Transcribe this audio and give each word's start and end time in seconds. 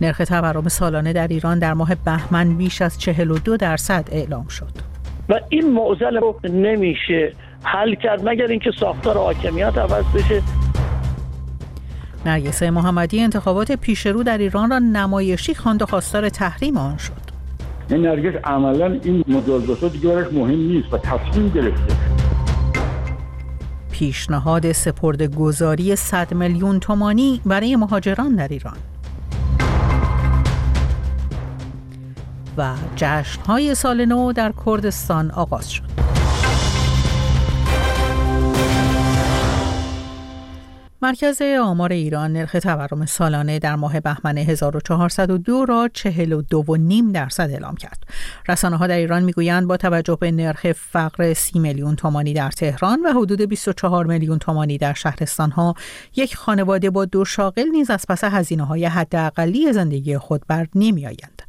نرخ 0.00 0.18
تورم 0.18 0.68
سالانه 0.68 1.12
در 1.12 1.28
ایران 1.28 1.58
در 1.58 1.74
ماه 1.74 1.94
بهمن 1.94 2.56
بیش 2.56 2.82
از 2.82 2.98
42 2.98 3.56
درصد 3.56 4.08
اعلام 4.12 4.48
شد. 4.48 4.72
و 5.28 5.40
این 5.48 5.72
معضل 5.72 6.16
رو 6.16 6.40
نمیشه 6.44 7.32
حل 7.62 7.94
کرد 7.94 8.28
مگر 8.28 8.46
اینکه 8.46 8.70
ساختار 8.80 9.16
حاکمیت 9.16 9.78
عوض 9.78 10.04
بشه. 10.14 10.42
نرگسه 12.26 12.70
محمدی 12.70 13.20
انتخابات 13.20 13.72
پیشرو 13.72 14.22
در 14.22 14.38
ایران 14.38 14.70
را 14.70 14.78
نمایشی 14.78 15.54
خواند 15.54 15.82
و 15.82 15.86
خواستار 15.86 16.28
تحریم 16.28 16.76
آن 16.76 16.96
شد. 16.96 17.12
این 17.90 18.02
نرگس 18.02 18.40
عملا 18.44 18.98
این 19.04 19.24
مجازات 19.28 19.92
دیگه 19.92 20.08
براش 20.08 20.32
مهم 20.32 20.58
نیست 20.58 20.94
و 20.94 20.98
تصمیم 20.98 21.48
گرفته. 21.48 21.94
پیشنهاد 23.92 24.72
سپرد 24.72 25.22
گذاری 25.22 25.96
100 25.96 26.34
میلیون 26.34 26.80
تومانی 26.80 27.40
برای 27.46 27.76
مهاجران 27.76 28.36
در 28.36 28.48
ایران. 28.48 28.76
و 32.58 32.74
جشنهای 32.96 33.74
سال 33.74 34.04
نو 34.04 34.32
در 34.32 34.52
کردستان 34.66 35.30
آغاز 35.30 35.70
شد. 35.70 36.07
مرکز 41.02 41.42
آمار 41.42 41.92
ایران 41.92 42.32
نرخ 42.32 42.56
تورم 42.62 43.06
سالانه 43.06 43.58
در 43.58 43.76
ماه 43.76 44.00
بهمن 44.00 44.38
1402 44.38 45.64
را 45.64 45.90
42.5 45.94 47.12
درصد 47.14 47.50
اعلام 47.50 47.76
کرد. 47.76 48.04
رسانه 48.48 48.76
ها 48.76 48.86
در 48.86 48.96
ایران 48.96 49.22
می‌گویند 49.22 49.66
با 49.66 49.76
توجه 49.76 50.18
به 50.20 50.30
نرخ 50.30 50.72
فقر 50.72 51.34
30 51.34 51.58
میلیون 51.58 51.96
تومانی 51.96 52.34
در 52.34 52.50
تهران 52.50 53.02
و 53.02 53.12
حدود 53.12 53.42
24 53.42 54.06
میلیون 54.06 54.38
تومانی 54.38 54.78
در 54.78 54.92
شهرستان 54.92 55.50
ها 55.50 55.74
یک 56.16 56.36
خانواده 56.36 56.90
با 56.90 57.04
دو 57.04 57.24
شاغل 57.24 57.68
نیز 57.72 57.90
از 57.90 58.04
پس 58.08 58.24
هزینه 58.24 58.64
های 58.64 58.84
حداقلی 58.84 59.72
زندگی 59.72 60.18
خود 60.18 60.42
بر 60.48 60.66
نمی 60.74 61.06
آیند. 61.06 61.42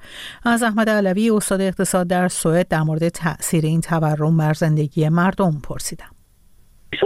از 0.44 0.64
احمد 0.64 0.90
علوی 0.90 1.30
استاد 1.30 1.62
اقتصاد 1.62 2.08
در 2.08 2.28
سوئد 2.28 2.68
در 2.68 2.82
مورد 2.82 3.10
تاثیر 3.10 3.66
این 3.66 3.82
تورم 3.82 4.38
بر 4.38 4.54
زندگی 4.54 5.10
مردم 5.10 5.60
پرسیدم. 5.64 6.19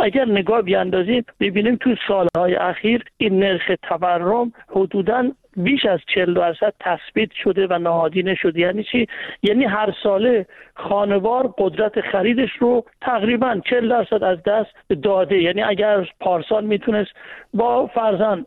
اگر 0.04 0.26
نگاه 0.26 0.62
بیاندازیم 0.62 1.26
ببینیم 1.40 1.76
تو 1.76 1.96
سالهای 2.08 2.56
اخیر 2.56 3.04
این 3.18 3.40
نرخ 3.40 3.72
تورم 3.82 4.54
حدودا 4.70 5.32
بیش 5.58 5.86
از 5.86 6.00
40 6.14 6.34
درصد 6.34 6.74
تثبیت 6.80 7.30
شده 7.44 7.68
و 7.68 7.78
نهادینه 7.80 8.36
شده. 8.36 8.60
یعنی 8.60 8.84
چی؟ 8.84 9.08
یعنی 9.44 9.66
هر 9.66 9.94
ساله 10.04 10.46
خانوار 10.76 11.54
قدرت 11.58 12.02
خریدش 12.02 12.50
رو 12.60 12.86
تقریبا 13.02 13.62
40 13.70 13.90
درصد 13.90 14.24
از 14.24 14.44
دست 14.44 14.72
داده. 15.04 15.42
یعنی 15.42 15.64
اگر 15.64 16.10
پارسال 16.20 16.66
می‌تونست 16.66 17.12
با 17.54 17.88
فرزن 17.88 18.46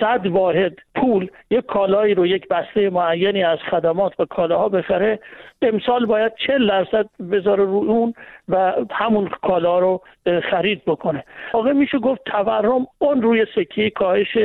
صد 0.00 0.26
واحد 0.26 0.78
پول 0.94 1.30
یک 1.50 1.66
کالایی 1.66 2.14
رو 2.14 2.26
یک 2.26 2.48
بسته 2.48 2.90
معینی 2.90 3.44
از 3.44 3.58
خدمات 3.70 4.20
و 4.20 4.24
کالاها 4.24 4.68
بخره. 4.68 5.18
امسال 5.62 6.06
باید 6.06 6.32
چل 6.46 6.68
درصد 6.68 7.06
بذاره 7.32 7.64
رو 7.64 7.76
اون 7.76 8.14
و 8.48 8.72
همون 8.90 9.28
کالا 9.42 9.78
رو 9.78 10.02
خرید 10.50 10.84
بکنه. 10.84 11.24
واقع 11.54 11.72
میشه 11.72 11.98
گفت 11.98 12.20
تورم 12.24 12.86
اون 12.98 13.22
روی 13.22 13.46
سکه 13.54 13.90
کاهش 13.90 14.38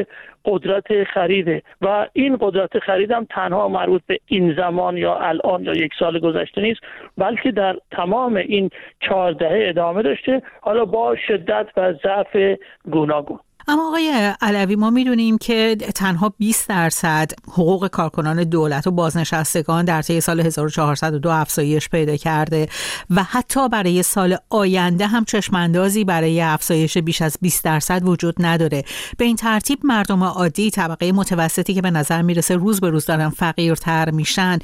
قدرت 0.46 1.04
خریده 1.04 1.62
و 1.82 2.08
این 2.14 2.38
قدرت 2.40 2.80
خرید 2.80 3.12
هم 3.12 3.28
تنها 3.30 3.68
مربوط 3.68 4.02
به 4.08 4.20
این 4.26 4.54
زمان 4.54 4.98
یا 4.98 5.16
الان 5.16 5.64
یا 5.64 5.74
یک 5.74 5.92
سال 6.00 6.20
گذشته 6.20 6.62
نیست 6.62 6.82
بلکه 7.18 7.52
در 7.52 7.78
تمام 7.92 8.36
این 8.36 8.70
چهار 9.00 9.32
دهه 9.32 9.70
ادامه 9.70 10.02
داشته. 10.02 10.42
حالا 10.62 10.86
با 10.86 11.16
شدت 11.16 11.68
و 11.78 11.94
ضعف 11.94 12.58
گوناگون. 12.92 13.40
اما 13.68 13.88
آقای 13.88 14.34
علوی 14.42 14.76
ما 14.76 14.90
می‌دونیم 14.90 15.38
که 15.38 15.76
تنها 15.96 16.34
20 16.38 16.70
درصد 16.70 17.32
حقوق 17.48 17.88
کارکنان 17.88 18.44
دولت 18.44 18.88
و 18.88 18.92
بازنشستگان 18.92 19.86
در 19.86 20.02
طی 20.02 20.22
سال 20.22 20.40
1402 20.40 21.30
افزایش 21.30 21.90
پیدا 21.90 22.16
کرده 22.16 22.68
و 23.10 23.24
حتی 23.24 23.70
برای 23.70 24.04
سال 24.04 24.38
آینده 24.50 25.08
هم 25.08 25.26
چشماندازی 25.26 26.04
برای 26.04 26.42
افزایش 26.42 26.98
بیش 26.98 27.22
از 27.22 27.38
20 27.42 27.64
درصد 27.64 28.08
وجود 28.08 28.36
نداره. 28.40 28.84
به 29.18 29.26
این 29.26 29.36
ترتیب 29.36 29.80
مردم 29.84 30.24
عادی 30.24 30.72
طبقه 30.72 31.12
متوسطی 31.12 31.74
که 31.74 31.82
به 31.82 31.92
نظر 31.92 32.22
می‌رسه 32.22 32.56
روز 32.56 32.80
به 32.80 32.90
روز 32.90 33.06
دارن 33.06 33.30
فقیرتر 33.30 34.12
میشن 34.12 34.60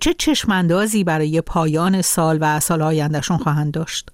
چه 0.00 0.14
چشماندازی 0.14 1.04
برای 1.04 1.40
پایان 1.40 2.02
سال 2.02 2.38
و 2.40 2.60
سال 2.60 2.82
آیندهشون 2.82 3.36
خواهند 3.36 3.72
داشت؟ 3.74 4.10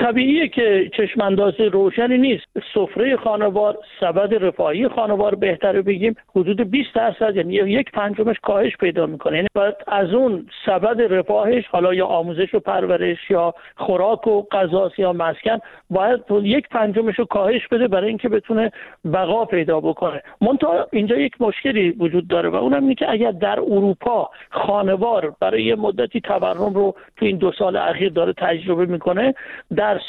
طبیعیه 0.00 0.48
که 0.48 0.90
چشمانداز 0.96 1.60
روشنی 1.60 2.18
نیست. 2.18 2.46
سفره 2.74 3.16
خانوار 3.16 3.78
سبد 4.00 4.44
رفاهی 4.44 4.88
خانوار 4.88 5.34
بهتره 5.34 5.82
بگیم 5.82 6.16
حدود 6.36 6.70
20 6.70 6.94
درصد 6.94 7.36
یعنی 7.36 7.54
یک 7.54 7.90
پنجمش 7.90 8.36
کاهش 8.42 8.76
پیدا 8.76 9.06
می‌کنه. 9.06 9.36
یعنی 9.36 9.48
باید 9.54 9.74
از 9.86 10.14
اون 10.14 10.46
سبد 10.66 11.12
رفاهش 11.12 11.66
حالا 11.66 11.94
یا 11.94 12.06
آموزش 12.06 12.54
و 12.54 12.60
پرورش 12.60 13.30
یا 13.30 13.54
خوراک 13.76 14.26
و 14.26 14.42
غذا 14.52 14.90
یا 14.98 15.12
مسکن 15.12 15.58
باید 15.90 16.20
یک 16.42 16.68
پنجمش 16.68 17.18
رو 17.18 17.24
کاهش 17.24 17.68
بده 17.68 17.88
برای 17.88 18.08
اینکه 18.08 18.28
بتونه 18.28 18.70
بقا 19.12 19.44
پیدا 19.44 19.80
بکنه. 19.80 20.22
منتها 20.40 20.86
اینجا 20.92 21.16
یک 21.16 21.40
مشکلی 21.40 21.90
وجود 21.90 22.28
داره 22.28 22.48
و 22.48 22.56
اونم 22.56 22.82
اینه 22.82 22.94
که 22.94 23.10
اگر 23.10 23.30
در 23.30 23.60
اروپا 23.60 24.30
خانوار 24.50 25.34
برای 25.40 25.74
مدتی 25.74 26.20
تورم 26.20 26.74
رو 26.74 26.94
تو 27.16 27.26
این 27.26 27.36
دو 27.36 27.52
سال 27.52 27.76
اخیر 27.76 28.12
داره 28.12 28.32
تجربه 28.32 28.86
می‌کنه 28.86 29.34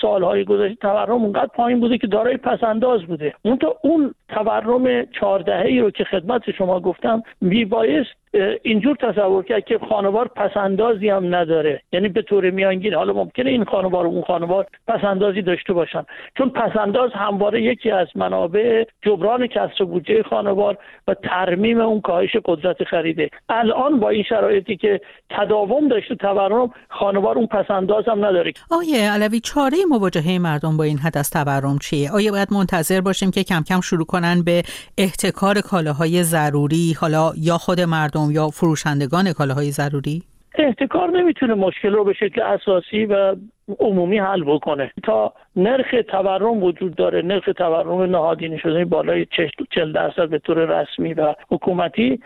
سالهای 0.01 0.45
گذشته 0.45 0.75
تورم 0.75 1.23
اونقدر 1.23 1.47
پایین 1.55 1.79
بوده 1.79 1.97
که 1.97 2.07
دارای 2.07 2.37
پسنداز 2.37 3.03
بوده. 3.03 3.33
اون 3.41 3.59
اون 3.81 4.13
تورم 4.29 5.05
چهاردهه 5.05 5.65
ای 5.65 5.79
رو 5.79 5.91
که 5.91 6.03
خدمت 6.03 6.51
شما 6.51 6.79
گفتم 6.79 7.23
میبایست 7.41 8.20
اینجور 8.63 8.95
تصور 8.95 9.43
کرد 9.43 9.65
که 9.65 9.79
خانوار 9.89 10.27
پسندازی 10.27 11.09
هم 11.09 11.35
نداره. 11.35 11.81
یعنی 11.91 12.09
به 12.09 12.21
طور 12.21 12.49
میانگین 12.49 12.93
حالا 12.93 13.13
ممکنه 13.13 13.49
این 13.49 13.65
خانوار 13.65 14.05
و 14.05 14.09
اون 14.09 14.21
خانوار 14.21 14.65
پسندازی 14.87 15.41
داشته 15.41 15.73
باشن. 15.73 16.03
چون 16.37 16.49
پسنداز 16.49 17.11
همواره 17.13 17.61
یکی 17.61 17.91
از 17.91 18.07
منابع 18.15 18.85
جبران 19.01 19.47
کسر 19.47 19.83
بودجه 19.83 20.23
خانوار 20.23 20.77
و 21.07 21.13
ترمیم 21.13 21.81
اون 21.81 22.01
کاهش 22.01 22.35
قدرت 22.45 22.83
خریده. 22.83 23.29
الان 23.49 23.99
با 23.99 24.09
این 24.09 24.23
شرایطی 24.23 24.77
که 24.77 25.01
تداوم 25.29 25.87
داشته 25.87 26.15
تورم 26.15 26.71
خانوار 26.89 27.37
اون 27.37 27.47
پسنداز 27.47 28.05
هم 28.07 28.25
نداره. 28.25 28.53
آیه 28.71 29.11
علوی 29.11 29.39
چاره 29.39 29.77
مواجهه 29.89 30.39
مردم 30.39 30.77
با 30.77 30.83
این 30.83 30.97
حد 30.97 31.17
از 31.17 31.29
تورم 31.29 31.77
چیه؟ 31.77 32.11
آیا 32.11 32.31
باید 32.31 32.53
منتظر 32.53 33.01
باشیم 33.01 33.31
که 33.31 33.43
کم 33.43 33.63
کم 33.63 33.81
شروع 33.81 34.05
کنن 34.05 34.43
به 34.43 34.63
احتکار 34.97 35.61
کالاهای 35.61 36.23
ضروری 36.23 36.95
حالا 36.99 37.31
یا 37.37 37.57
خود 37.57 37.81
مردم 37.81 38.20
یا 38.29 38.49
فروشندگان 38.49 39.33
کالاهای 39.33 39.71
ضروری؟ 39.71 40.23
احتکار 40.55 41.09
نمی‌تونه 41.09 41.53
مشکل 41.53 41.91
رو 41.91 42.03
به 42.03 42.13
شکل 42.13 42.41
اساسی 42.41 43.05
و 43.05 43.35
عمومی 43.79 44.19
حل 44.19 44.43
بکنه. 44.43 44.91
تا 45.03 45.33
نرخ 45.55 45.95
تورم 46.07 46.63
وجود 46.63 46.95
داره 46.95 47.21
نرخ 47.21 47.49
تورم 47.57 48.01
نهادینه 48.01 48.57
شده 48.57 48.85
بالای 48.85 49.27
40 49.71 49.91
درصد 49.91 50.29
به 50.29 50.39
طور 50.39 50.57
رسمی 50.57 51.13
و 51.13 51.35
حکومتی 51.51 52.19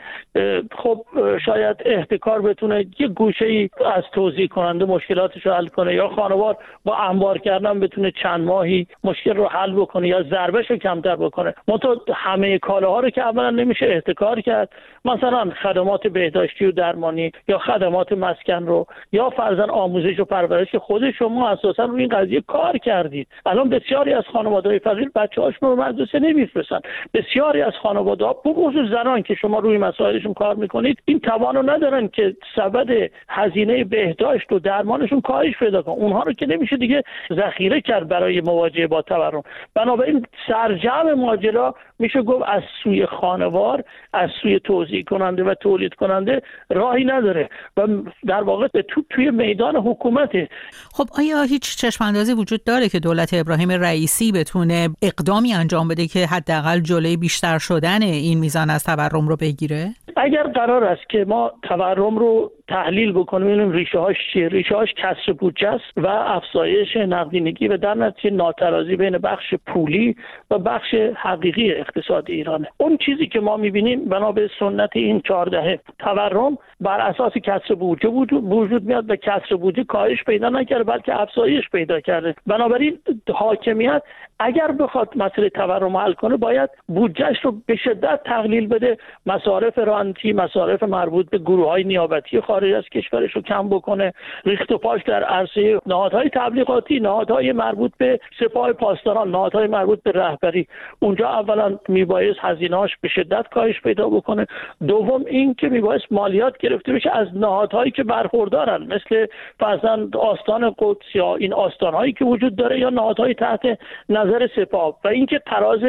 خب 0.77 1.05
شاید 1.45 1.77
احتکار 1.85 2.41
بتونه 2.41 2.85
یه 2.99 3.07
گوشه 3.07 3.45
ای 3.45 3.69
از 3.95 4.03
توضیح 4.13 4.47
کننده 4.47 4.85
مشکلاتش 4.85 5.45
رو 5.45 5.53
حل 5.53 5.67
کنه 5.67 5.93
یا 5.93 6.07
خانوار 6.07 6.57
با 6.85 6.95
انبار 6.95 7.37
کردن 7.37 7.79
بتونه 7.79 8.11
چند 8.11 8.45
ماهی 8.45 8.87
مشکل 9.03 9.35
رو 9.35 9.47
حل 9.47 9.71
بکنه 9.71 10.07
یا 10.07 10.23
ضربش 10.23 10.71
رو 10.71 10.77
کمتر 10.77 11.15
بکنه. 11.15 11.53
منتها 11.67 11.95
همه 12.13 12.59
کالاها 12.59 12.99
رو 12.99 13.09
که 13.09 13.21
اولا 13.21 13.49
نمیشه 13.49 13.85
احتکار 13.85 14.41
کرد. 14.41 14.69
مثلا 15.05 15.49
خدمات 15.63 16.07
بهداشتی 16.07 16.65
و 16.65 16.71
درمانی 16.71 17.31
یا 17.47 17.57
خدمات 17.57 18.11
مسکن 18.11 18.65
رو 18.65 18.87
یا 19.11 19.29
فرزن 19.29 19.69
آموزش 19.69 20.19
و 20.19 20.25
پرورش 20.25 20.75
خود 20.75 21.11
شما 21.11 21.34
اساسا 21.43 21.85
روی 21.85 22.01
این 22.01 22.09
قضیه 22.09 22.41
کار 22.41 22.77
کردید. 22.77 23.27
الان 23.45 23.69
بسیاری 23.69 24.13
از 24.13 24.23
خانواده 24.33 24.79
فقیر 24.79 25.11
بچه 25.15 25.41
هاشون 25.41 25.69
رو 25.69 25.75
مدرسه 25.75 26.19
نمیفرستن. 26.19 26.79
بسیاری 27.13 27.61
از 27.61 27.73
خانواده 27.81 28.25
ها 28.25 28.33
بخصوص 28.33 28.89
زنان 28.89 29.21
که 29.21 29.35
شما 29.35 29.59
روی 29.59 29.77
مسائلشون 29.77 30.33
کار 30.33 30.55
می‌کنید 30.55 31.01
این 31.05 31.19
توانو 31.19 31.61
ندارن 31.61 32.07
که 32.07 32.35
سبد 32.55 33.11
هزینه 33.29 33.83
بهداشت 33.83 34.51
و 34.51 34.59
درمانشون 34.59 35.21
کاهش 35.21 35.57
پیدا 35.59 35.81
کنن. 35.81 35.95
اونها 35.95 36.23
رو 36.23 36.33
که 36.33 36.45
نمیشه 36.45 36.77
دیگه 36.77 37.03
ذخیره 37.33 37.81
کرد 37.81 38.07
برای 38.07 38.41
مواجهه 38.41 38.87
با 38.87 39.01
تورم. 39.01 39.41
بنابراین 39.75 40.25
سرجم 40.47 41.13
ماجرا 41.13 41.75
میشه 41.99 42.21
گفت 42.21 42.43
از 42.47 42.61
سوی 42.83 43.05
خانوار 43.05 43.83
از 44.13 44.29
سوی 44.41 44.59
توضیح 44.59 45.03
کننده 45.03 45.43
و 45.43 45.53
تولید 45.53 45.93
کننده 45.93 46.41
راهی 46.69 47.05
نداره. 47.05 47.49
و 47.77 47.87
در 48.27 48.41
واقع 48.41 48.67
تو 48.67 49.01
توی 49.09 49.31
میدان 49.31 49.75
حکومته. 49.75 50.49
خب 50.93 51.05
آیا 51.17 51.41
هیچ 51.41 51.77
چشم 51.77 52.03
اندازی 52.03 52.33
وجود 52.33 52.63
داره 52.63 52.89
که 52.89 52.99
دولت 52.99 53.33
ابراهیم 53.33 53.71
رئیسی 53.71 54.31
بتونه 54.31 54.89
اقدامی 55.01 55.53
انجام 55.53 55.87
بده 55.87 56.07
که 56.07 56.25
حداقل 56.25 56.79
جلوی 56.79 57.17
بیشتر 57.17 57.57
شدن 57.57 58.01
این 58.01 58.39
میزان 58.39 58.69
از 58.69 58.83
تورم 58.83 59.27
رو 59.27 59.35
بگیره؟ 59.35 59.89
اگر 60.17 60.43
قرار 60.43 60.83
است 60.83 61.09
که 61.09 61.25
ما 61.27 61.51
تورم 61.63 62.17
رو 62.17 62.51
تحلیل 62.67 63.11
بکنیم 63.11 63.47
ببینیم 63.47 63.71
ریشه 63.71 63.99
هاش 63.99 64.17
چیه. 64.33 64.47
ریشه 64.47 64.75
هاش 64.75 64.93
کسر 64.93 65.31
بودجه 65.31 65.67
است 65.67 65.97
و 65.97 66.07
افزایش 66.07 66.97
نقدینگی 66.97 67.67
و 67.67 67.77
در 67.77 67.93
نتیجه 67.93 68.35
ناترازی 68.35 68.95
بین 68.95 69.17
بخش 69.17 69.53
پولی 69.67 70.15
و 70.51 70.59
بخش 70.59 70.93
حقیقی 71.15 71.71
اقتصاد 71.71 72.29
ایرانه. 72.29 72.67
اون 72.77 72.97
چیزی 72.97 73.27
که 73.27 73.39
ما 73.39 73.57
می‌بینیم 73.57 74.05
بنا 74.05 74.31
به 74.31 74.49
سنت 74.59 74.89
این 74.93 75.21
چهار 75.21 75.45
دهه 75.45 75.79
تورم 75.99 76.57
بر 76.81 76.99
اساس 76.99 77.33
کسر 77.33 77.73
بودجه 77.75 78.09
وجود 78.09 78.83
میاد 78.83 79.09
و 79.09 79.15
کسر 79.15 79.55
بودجه 79.55 79.83
کاهش 79.83 80.23
پیدا 80.23 80.49
نکرده 80.49 80.83
بلکه 80.83 81.21
افزایش 81.21 81.69
پیدا 81.69 81.99
کرده. 81.99 82.35
بنابراین 82.47 82.97
حاکمیت 83.33 84.01
اگر 84.39 84.71
بخواد 84.71 85.09
مسئله 85.15 85.49
تورم 85.49 85.97
حل 85.97 86.13
کنه 86.13 86.37
باید 86.37 86.69
بودجهش 86.87 87.41
رو 87.41 87.55
به 87.65 87.75
شدت 87.75 88.23
تقلیل 88.23 88.67
بده. 88.67 88.97
مصارف 89.25 89.77
رانتی 89.77 90.33
مصارف 90.33 90.83
مربوط 90.83 91.29
به 91.29 91.37
گروه 91.37 91.69
های 91.69 91.83
نیابتی 91.83 92.41
خارج 92.55 92.73
از 92.73 92.83
کشورش 92.89 93.31
رو 93.31 93.41
کم 93.41 93.69
بکنه. 93.69 94.13
ریخت 94.45 94.71
و 94.71 94.77
پاش 94.77 95.01
در 95.03 95.23
عرصه 95.23 95.79
نهادهای 95.85 96.29
تبلیغاتی 96.29 96.99
نهادهای 96.99 97.51
مربوط 97.51 97.91
به 97.97 98.19
سپاه 98.39 98.73
پاسداران 98.73 99.31
نهادهای 99.31 99.67
مربوط 99.67 100.03
به 100.03 100.11
رهبری. 100.11 100.67
اونجا 100.99 101.29
اولا 101.29 101.79
میبایست 101.87 102.39
هزینهاش 102.41 102.97
به 103.01 103.07
شدت 103.07 103.47
کاهش 103.47 103.81
پیدا 103.81 104.09
بکنه. 104.09 104.47
دوم 104.87 105.25
این 105.27 105.53
که 105.53 105.69
میبایست 105.69 106.05
مالیات 106.11 106.57
گرفته 106.57 106.93
بشه 106.93 107.09
از 107.17 107.27
نهادهایی 107.33 107.91
که 107.91 108.03
برخوردارن 108.03 108.83
مثل 108.83 109.25
فرزند 109.59 110.17
آستان 110.17 110.75
قدس 110.77 111.15
یا 111.15 111.35
این 111.35 111.53
آستانهایی 111.53 112.13
که 112.13 112.25
وجود 112.25 112.55
داره 112.55 112.79
یا 112.79 112.89
نهادهای 112.89 113.33
تحت 113.33 113.61
نظر 114.09 114.47
سپاه. 114.55 114.99
و 115.03 115.07
اینکه 115.07 115.41
تراز 115.45 115.79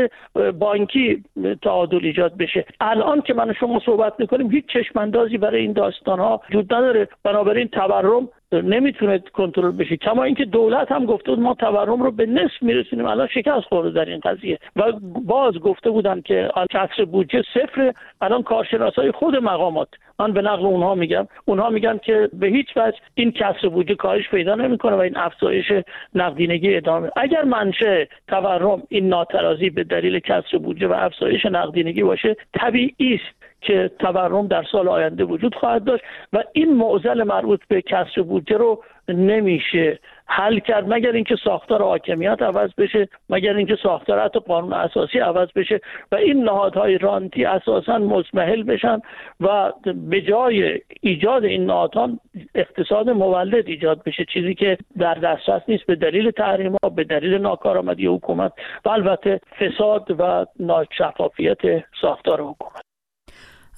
بانکی 0.58 1.24
تعادل 1.62 2.00
ایجاد 2.02 2.36
بشه. 2.36 2.64
الان 2.80 3.20
که 3.20 3.34
من 3.34 3.52
شما 3.52 3.80
صحبت 3.86 4.12
می‌کنیم 4.18 4.50
هیچ 4.50 4.66
چشماندازی 4.66 5.38
برای 5.38 5.60
این 5.60 5.72
داستان 5.72 6.18
ها 6.18 6.40
وجود 6.56 6.74
نداره. 6.74 7.08
بنابراین 7.24 7.68
تورم 7.68 8.28
نمی‌تونه 8.52 9.18
کنترل 9.18 9.76
بشه. 9.76 9.96
کما 9.96 10.24
اینکه 10.24 10.44
دولت 10.44 10.92
هم 10.92 11.04
گفته 11.04 11.30
بود 11.30 11.40
ما 11.40 11.54
تورم 11.54 12.02
رو 12.02 12.10
به 12.10 12.26
نصف 12.26 12.62
میرسونیم. 12.62 13.06
الان 13.06 13.26
شکست 13.26 13.64
خورده 13.68 13.90
در 13.90 14.04
این 14.04 14.20
قضیه. 14.20 14.58
و 14.76 14.92
باز 15.26 15.58
گفته 15.58 15.90
بودن 15.90 16.20
که 16.20 16.50
کسر 16.70 17.04
بودجه 17.04 17.42
صفر. 17.54 17.92
الان 18.20 18.42
کارشناسای 18.42 19.10
خود 19.10 19.36
مقامات. 19.36 19.88
من 20.18 20.32
به 20.32 20.42
نقل 20.42 20.66
اونها 20.66 20.94
میگم. 20.94 21.28
اونها 21.44 21.70
میگن 21.70 21.98
که 21.98 22.28
به 22.32 22.46
هیچ 22.46 22.66
وجه 22.76 22.98
این 23.14 23.32
کسر 23.32 23.68
بودجه 23.68 23.94
کاهش 23.94 24.28
پیدا 24.28 24.54
نمی‌کنه 24.54 24.96
و 24.96 25.00
این 25.00 25.16
افزایش 25.16 25.72
نقدینگی 26.14 26.76
ادامه. 26.76 27.10
اگر 27.16 27.44
منشه 27.44 28.08
تورم 28.28 28.82
این 28.88 29.08
ناترازی 29.08 29.70
به 29.70 29.84
دلیل 29.84 30.18
کسر 30.18 30.58
بودجه 30.58 30.88
و 30.88 30.92
افزایش 30.92 31.46
نقدینگی 31.46 32.02
باشه 32.02 32.36
طبیعی 32.54 33.14
است. 33.14 33.35
که 33.66 33.90
تورم 33.98 34.46
در 34.46 34.64
سال 34.72 34.88
آینده 34.88 35.24
وجود 35.24 35.54
خواهد 35.54 35.84
داشت 35.84 36.04
و 36.32 36.42
این 36.52 36.74
معضل 36.74 37.22
مربوط 37.22 37.60
به 37.68 37.82
کسر 37.82 38.22
بودجه 38.22 38.56
رو 38.56 38.82
نمیشه 39.08 39.98
حل 40.26 40.58
کرد 40.58 40.92
مگر 40.92 41.12
اینکه 41.12 41.36
ساختار 41.44 41.82
حاکمیت 41.82 42.42
عوض 42.42 42.70
بشه 42.78 43.08
مگر 43.30 43.56
اینکه 43.56 43.76
ساختار 43.82 44.20
حتی 44.20 44.40
قانون 44.40 44.72
اساسی 44.72 45.18
عوض 45.18 45.48
بشه 45.56 45.80
و 46.12 46.16
این 46.16 46.44
نهادهای 46.44 46.98
رانتی 46.98 47.44
اساسا 47.44 47.98
مزمحل 47.98 48.62
بشن 48.62 49.00
و 49.40 49.72
به 49.94 50.20
جای 50.20 50.80
ایجاد 51.00 51.44
این 51.44 51.66
نهادها 51.66 52.10
اقتصاد 52.54 53.10
مولد 53.10 53.68
ایجاد 53.68 54.02
بشه 54.02 54.24
چیزی 54.24 54.54
که 54.54 54.78
در 54.98 55.14
دسترس 55.14 55.62
نیست 55.68 55.86
به 55.86 55.94
دلیل 55.94 56.30
تحریم 56.30 56.76
ها 56.82 56.88
به 56.90 57.04
دلیل 57.04 57.34
ناکارآمدی 57.34 58.06
حکومت 58.06 58.52
و 58.84 58.88
البته 58.88 59.40
فساد 59.60 60.16
و 60.18 60.46
ناشفافیت 60.60 61.58
ساختار 62.00 62.40
حکومت. 62.40 62.95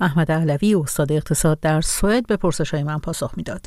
احمد 0.01 0.33
علوی 0.33 0.75
استاد 0.75 1.13
اقتصاد 1.13 1.61
در 1.61 1.81
سوئد 1.81 2.27
به 2.27 2.37
پرسش 2.37 2.75
های 2.75 2.83
من 2.83 2.99
پاسخ 2.99 3.33
می‌داد. 3.37 3.67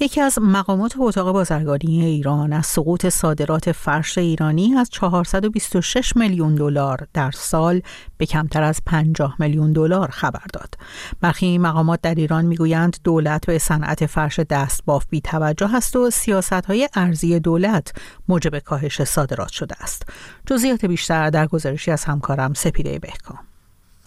یکی 0.00 0.20
از 0.20 0.38
مقامات 0.42 0.94
اتاق 0.98 1.32
بازرگانی 1.32 2.04
ایران 2.04 2.52
از 2.52 2.66
سقوط 2.66 3.08
صادرات 3.08 3.72
فرش 3.72 4.18
ایرانی 4.18 4.74
از 4.74 4.90
426 4.90 6.16
میلیون 6.16 6.54
دلار 6.54 7.06
در 7.14 7.30
سال 7.30 7.82
به 8.16 8.26
کمتر 8.26 8.62
از 8.62 8.80
50 8.86 9.36
میلیون 9.38 9.72
دلار 9.72 10.10
خبر 10.10 10.44
داد. 10.52 10.74
برخی 11.20 11.58
مقامات 11.58 12.00
در 12.00 12.14
ایران 12.14 12.44
می‌گویند 12.44 12.96
دولت 13.04 13.46
به 13.46 13.58
صنعت 13.58 14.06
فرش 14.06 14.40
دستباف 14.40 15.06
بی 15.10 15.20
توجه 15.20 15.74
است 15.74 15.96
و 15.96 16.10
سیاست 16.10 16.52
های 16.52 16.88
ارزی 16.94 17.40
دولت 17.40 17.92
موجب 18.28 18.58
کاهش 18.58 19.02
صادرات 19.02 19.48
شده 19.48 19.74
است. 19.80 20.02
جزئیات 20.46 20.84
بیشتر 20.84 21.30
در 21.30 21.46
گزارشی 21.46 21.90
از 21.90 22.04
همکارم 22.04 22.54
سپیده 22.54 22.98
بهکام. 22.98 23.49